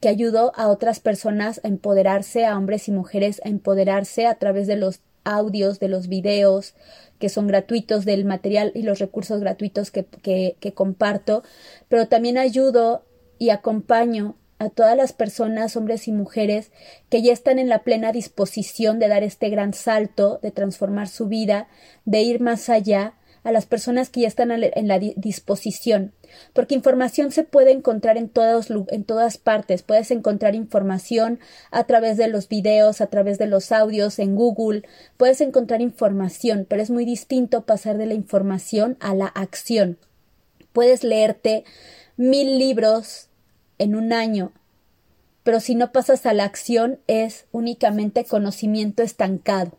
que 0.00 0.08
ayudo 0.08 0.52
a 0.54 0.68
otras 0.68 1.00
personas 1.00 1.60
a 1.64 1.68
empoderarse, 1.68 2.44
a 2.44 2.56
hombres 2.56 2.88
y 2.88 2.92
mujeres 2.92 3.40
a 3.44 3.48
empoderarse 3.48 4.26
a 4.26 4.34
través 4.34 4.66
de 4.66 4.76
los 4.76 5.00
audios, 5.24 5.80
de 5.80 5.88
los 5.88 6.08
videos 6.08 6.74
que 7.18 7.30
son 7.30 7.46
gratuitos, 7.46 8.04
del 8.04 8.26
material 8.26 8.70
y 8.74 8.82
los 8.82 8.98
recursos 8.98 9.40
gratuitos 9.40 9.90
que, 9.90 10.04
que, 10.04 10.56
que 10.60 10.74
comparto, 10.74 11.42
pero 11.88 12.06
también 12.06 12.36
ayudo 12.36 13.06
y 13.38 13.48
acompaño 13.48 14.36
a 14.58 14.70
todas 14.70 14.96
las 14.96 15.12
personas, 15.12 15.76
hombres 15.76 16.08
y 16.08 16.12
mujeres, 16.12 16.70
que 17.10 17.22
ya 17.22 17.32
están 17.32 17.58
en 17.58 17.68
la 17.68 17.82
plena 17.82 18.12
disposición 18.12 18.98
de 18.98 19.08
dar 19.08 19.22
este 19.22 19.50
gran 19.50 19.74
salto, 19.74 20.38
de 20.42 20.50
transformar 20.50 21.08
su 21.08 21.26
vida, 21.26 21.68
de 22.04 22.22
ir 22.22 22.40
más 22.40 22.68
allá, 22.68 23.14
a 23.44 23.52
las 23.52 23.66
personas 23.66 24.08
que 24.08 24.22
ya 24.22 24.28
están 24.28 24.50
en 24.50 24.88
la 24.88 24.98
disposición, 24.98 26.12
porque 26.54 26.74
información 26.74 27.30
se 27.30 27.44
puede 27.44 27.72
encontrar 27.72 28.16
en, 28.16 28.32
en 28.88 29.04
todas 29.04 29.36
partes. 29.36 29.82
Puedes 29.82 30.10
encontrar 30.10 30.54
información 30.54 31.38
a 31.70 31.84
través 31.84 32.16
de 32.16 32.28
los 32.28 32.48
videos, 32.48 33.02
a 33.02 33.08
través 33.08 33.36
de 33.38 33.46
los 33.46 33.70
audios, 33.70 34.18
en 34.18 34.34
Google. 34.34 34.84
Puedes 35.18 35.42
encontrar 35.42 35.82
información, 35.82 36.66
pero 36.68 36.82
es 36.82 36.90
muy 36.90 37.04
distinto 37.04 37.66
pasar 37.66 37.98
de 37.98 38.06
la 38.06 38.14
información 38.14 38.96
a 38.98 39.14
la 39.14 39.26
acción. 39.26 39.98
Puedes 40.72 41.04
leerte 41.04 41.64
mil 42.16 42.58
libros 42.58 43.28
en 43.78 43.96
un 43.96 44.12
año, 44.12 44.52
pero 45.42 45.60
si 45.60 45.74
no 45.74 45.92
pasas 45.92 46.26
a 46.26 46.32
la 46.32 46.44
acción 46.44 46.98
es 47.06 47.46
únicamente 47.52 48.24
conocimiento 48.24 49.02
estancado. 49.02 49.78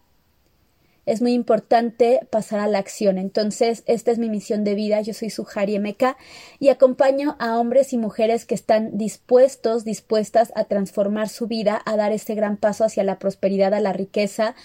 Es 1.05 1.21
muy 1.21 1.34
importante 1.34 2.21
pasar 2.31 2.60
a 2.60 2.67
la 2.67 2.79
acción. 2.79 3.19
Entonces, 3.19 3.84
esta 3.86 4.12
es 4.12 4.17
mi 4.17 4.27
misión 4.27 4.63
de 4.63 4.73
vida. 4.73 5.01
Yo 5.01 5.13
soy 5.13 5.29
Sujari 5.29 5.75
Emeka 5.75 6.17
y 6.60 6.69
acompaño 6.69 7.36
a 7.39 7.60
hombres 7.60 7.93
y 7.93 7.97
mujeres 7.97 8.45
que 8.45 8.55
están 8.55 8.97
dispuestos, 8.97 9.86
dispuestas 9.86 10.51
a 10.55 10.63
transformar 10.63 11.29
su 11.29 11.45
vida, 11.45 11.79
a 11.86 11.95
dar 11.95 12.12
este 12.12 12.34
gran 12.34 12.58
paso 12.58 12.86
hacia 12.86 13.03
la 13.03 13.19
prosperidad, 13.19 13.75
a 13.75 13.79
la 13.79 13.93
riqueza, 13.93 14.55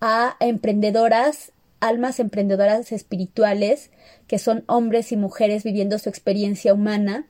a 0.00 0.36
emprendedoras 0.40 1.52
almas 1.80 2.18
emprendedoras 2.18 2.92
espirituales, 2.92 3.90
que 4.26 4.38
son 4.38 4.64
hombres 4.66 5.12
y 5.12 5.18
mujeres 5.18 5.64
viviendo 5.64 5.98
su 5.98 6.08
experiencia 6.08 6.72
humana, 6.72 7.26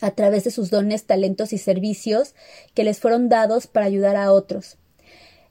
a 0.00 0.10
través 0.12 0.44
de 0.44 0.50
sus 0.50 0.70
dones, 0.70 1.04
talentos 1.04 1.52
y 1.52 1.58
servicios 1.58 2.34
que 2.74 2.84
les 2.84 3.00
fueron 3.00 3.28
dados 3.28 3.66
para 3.66 3.86
ayudar 3.86 4.16
a 4.16 4.32
otros. 4.32 4.78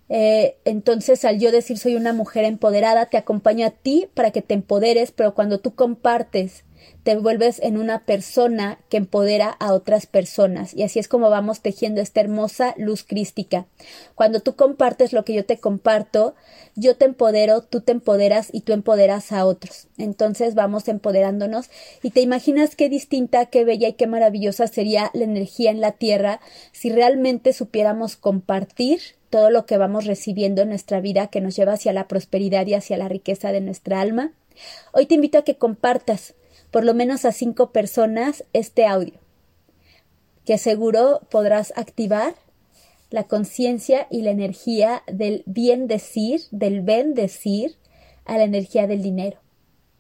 Eh, 0.10 0.58
entonces, 0.64 1.26
al 1.26 1.40
yo 1.40 1.52
decir 1.52 1.78
soy 1.78 1.96
una 1.96 2.14
mujer 2.14 2.46
empoderada, 2.46 3.08
te 3.08 3.18
acompaño 3.18 3.68
a 3.68 3.72
ti 3.72 4.08
para 4.14 4.32
que 4.32 4.42
te 4.42 4.54
empoderes, 4.54 5.12
pero 5.12 5.34
cuando 5.34 5.60
tú 5.60 5.76
compartes 5.76 6.64
te 7.04 7.16
vuelves 7.16 7.62
en 7.64 7.78
una 7.78 8.04
persona 8.04 8.80
que 8.90 8.98
empodera 8.98 9.50
a 9.50 9.74
otras 9.74 10.08
personas. 10.08 10.74
Y 10.74 10.84
así 10.84 11.00
es 11.00 11.08
como 11.08 11.30
vamos 11.30 11.62
tejiendo 11.62 12.02
esta 12.02 12.20
hermosa 12.20 12.74
luz 12.78 13.06
crística. 13.06 13.66
Cuando 14.14 14.42
tú 14.42 14.56
compartes 14.56 15.14
lo 15.14 15.24
que 15.24 15.34
yo 15.34 15.46
te 15.46 15.58
comparto, 15.58 16.36
yo 16.76 16.98
te 16.98 17.06
empodero, 17.06 17.62
tú 17.62 17.80
te 17.82 17.94
empoderas 17.94 18.50
y 18.52 18.62
tú 18.62 18.74
empoderas 18.74 19.32
a 19.32 19.46
otros. 19.46 19.88
Entonces 19.98 20.54
vamos 20.54 20.88
empoderándonos 20.88 21.70
y 22.04 22.12
te 22.12 22.22
imaginas 22.22 22.76
qué 22.76 22.90
distinta, 22.90 23.46
qué 23.46 23.64
bella 23.64 23.88
y 23.88 23.94
qué 23.94 24.06
maravillosa 24.06 24.68
sería 24.68 25.10
la 25.14 25.24
energía 25.24 25.72
en 25.72 25.80
la 25.80 25.94
tierra 25.94 26.42
si 26.74 26.90
realmente 26.90 27.54
supiéramos 27.54 28.18
compartir 28.18 29.00
todo 29.30 29.50
lo 29.50 29.66
que 29.66 29.78
vamos 29.78 30.06
recibiendo 30.06 30.62
en 30.62 30.70
nuestra 30.70 31.00
vida 31.00 31.28
que 31.28 31.42
nos 31.42 31.56
lleva 31.56 31.74
hacia 31.74 31.94
la 31.94 32.08
prosperidad 32.08 32.66
y 32.68 32.74
hacia 32.74 32.98
la 32.98 33.08
riqueza 33.08 33.52
de 33.52 33.62
nuestra 33.62 34.02
alma. 34.02 34.34
Hoy 34.92 35.06
te 35.06 35.16
invito 35.16 35.38
a 35.38 35.44
que 35.44 35.58
compartas 35.58 36.34
por 36.72 36.84
lo 36.84 36.94
menos 36.94 37.26
a 37.26 37.32
cinco 37.32 37.72
personas 37.72 38.44
este 38.54 38.86
audio, 38.86 39.14
que 40.46 40.58
seguro 40.58 41.22
podrás 41.30 41.74
activar 41.76 42.36
la 43.10 43.24
conciencia 43.24 44.08
y 44.10 44.22
la 44.22 44.32
energía 44.32 45.04
del 45.08 45.44
bien 45.46 45.88
decir, 45.88 46.42
del 46.52 46.82
bendecir 46.82 47.78
a 48.26 48.38
la 48.38 48.44
energía 48.44 48.88
del 48.88 49.02
dinero. 49.02 49.40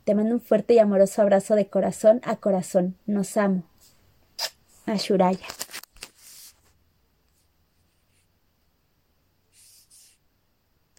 Te 0.03 0.15
mando 0.15 0.35
un 0.35 0.41
fuerte 0.41 0.73
y 0.73 0.79
amoroso 0.79 1.21
abrazo 1.21 1.55
de 1.55 1.67
corazón 1.67 2.21
a 2.23 2.37
corazón. 2.37 2.95
Nos 3.05 3.37
amo. 3.37 3.63
Ashuraya. 4.85 5.45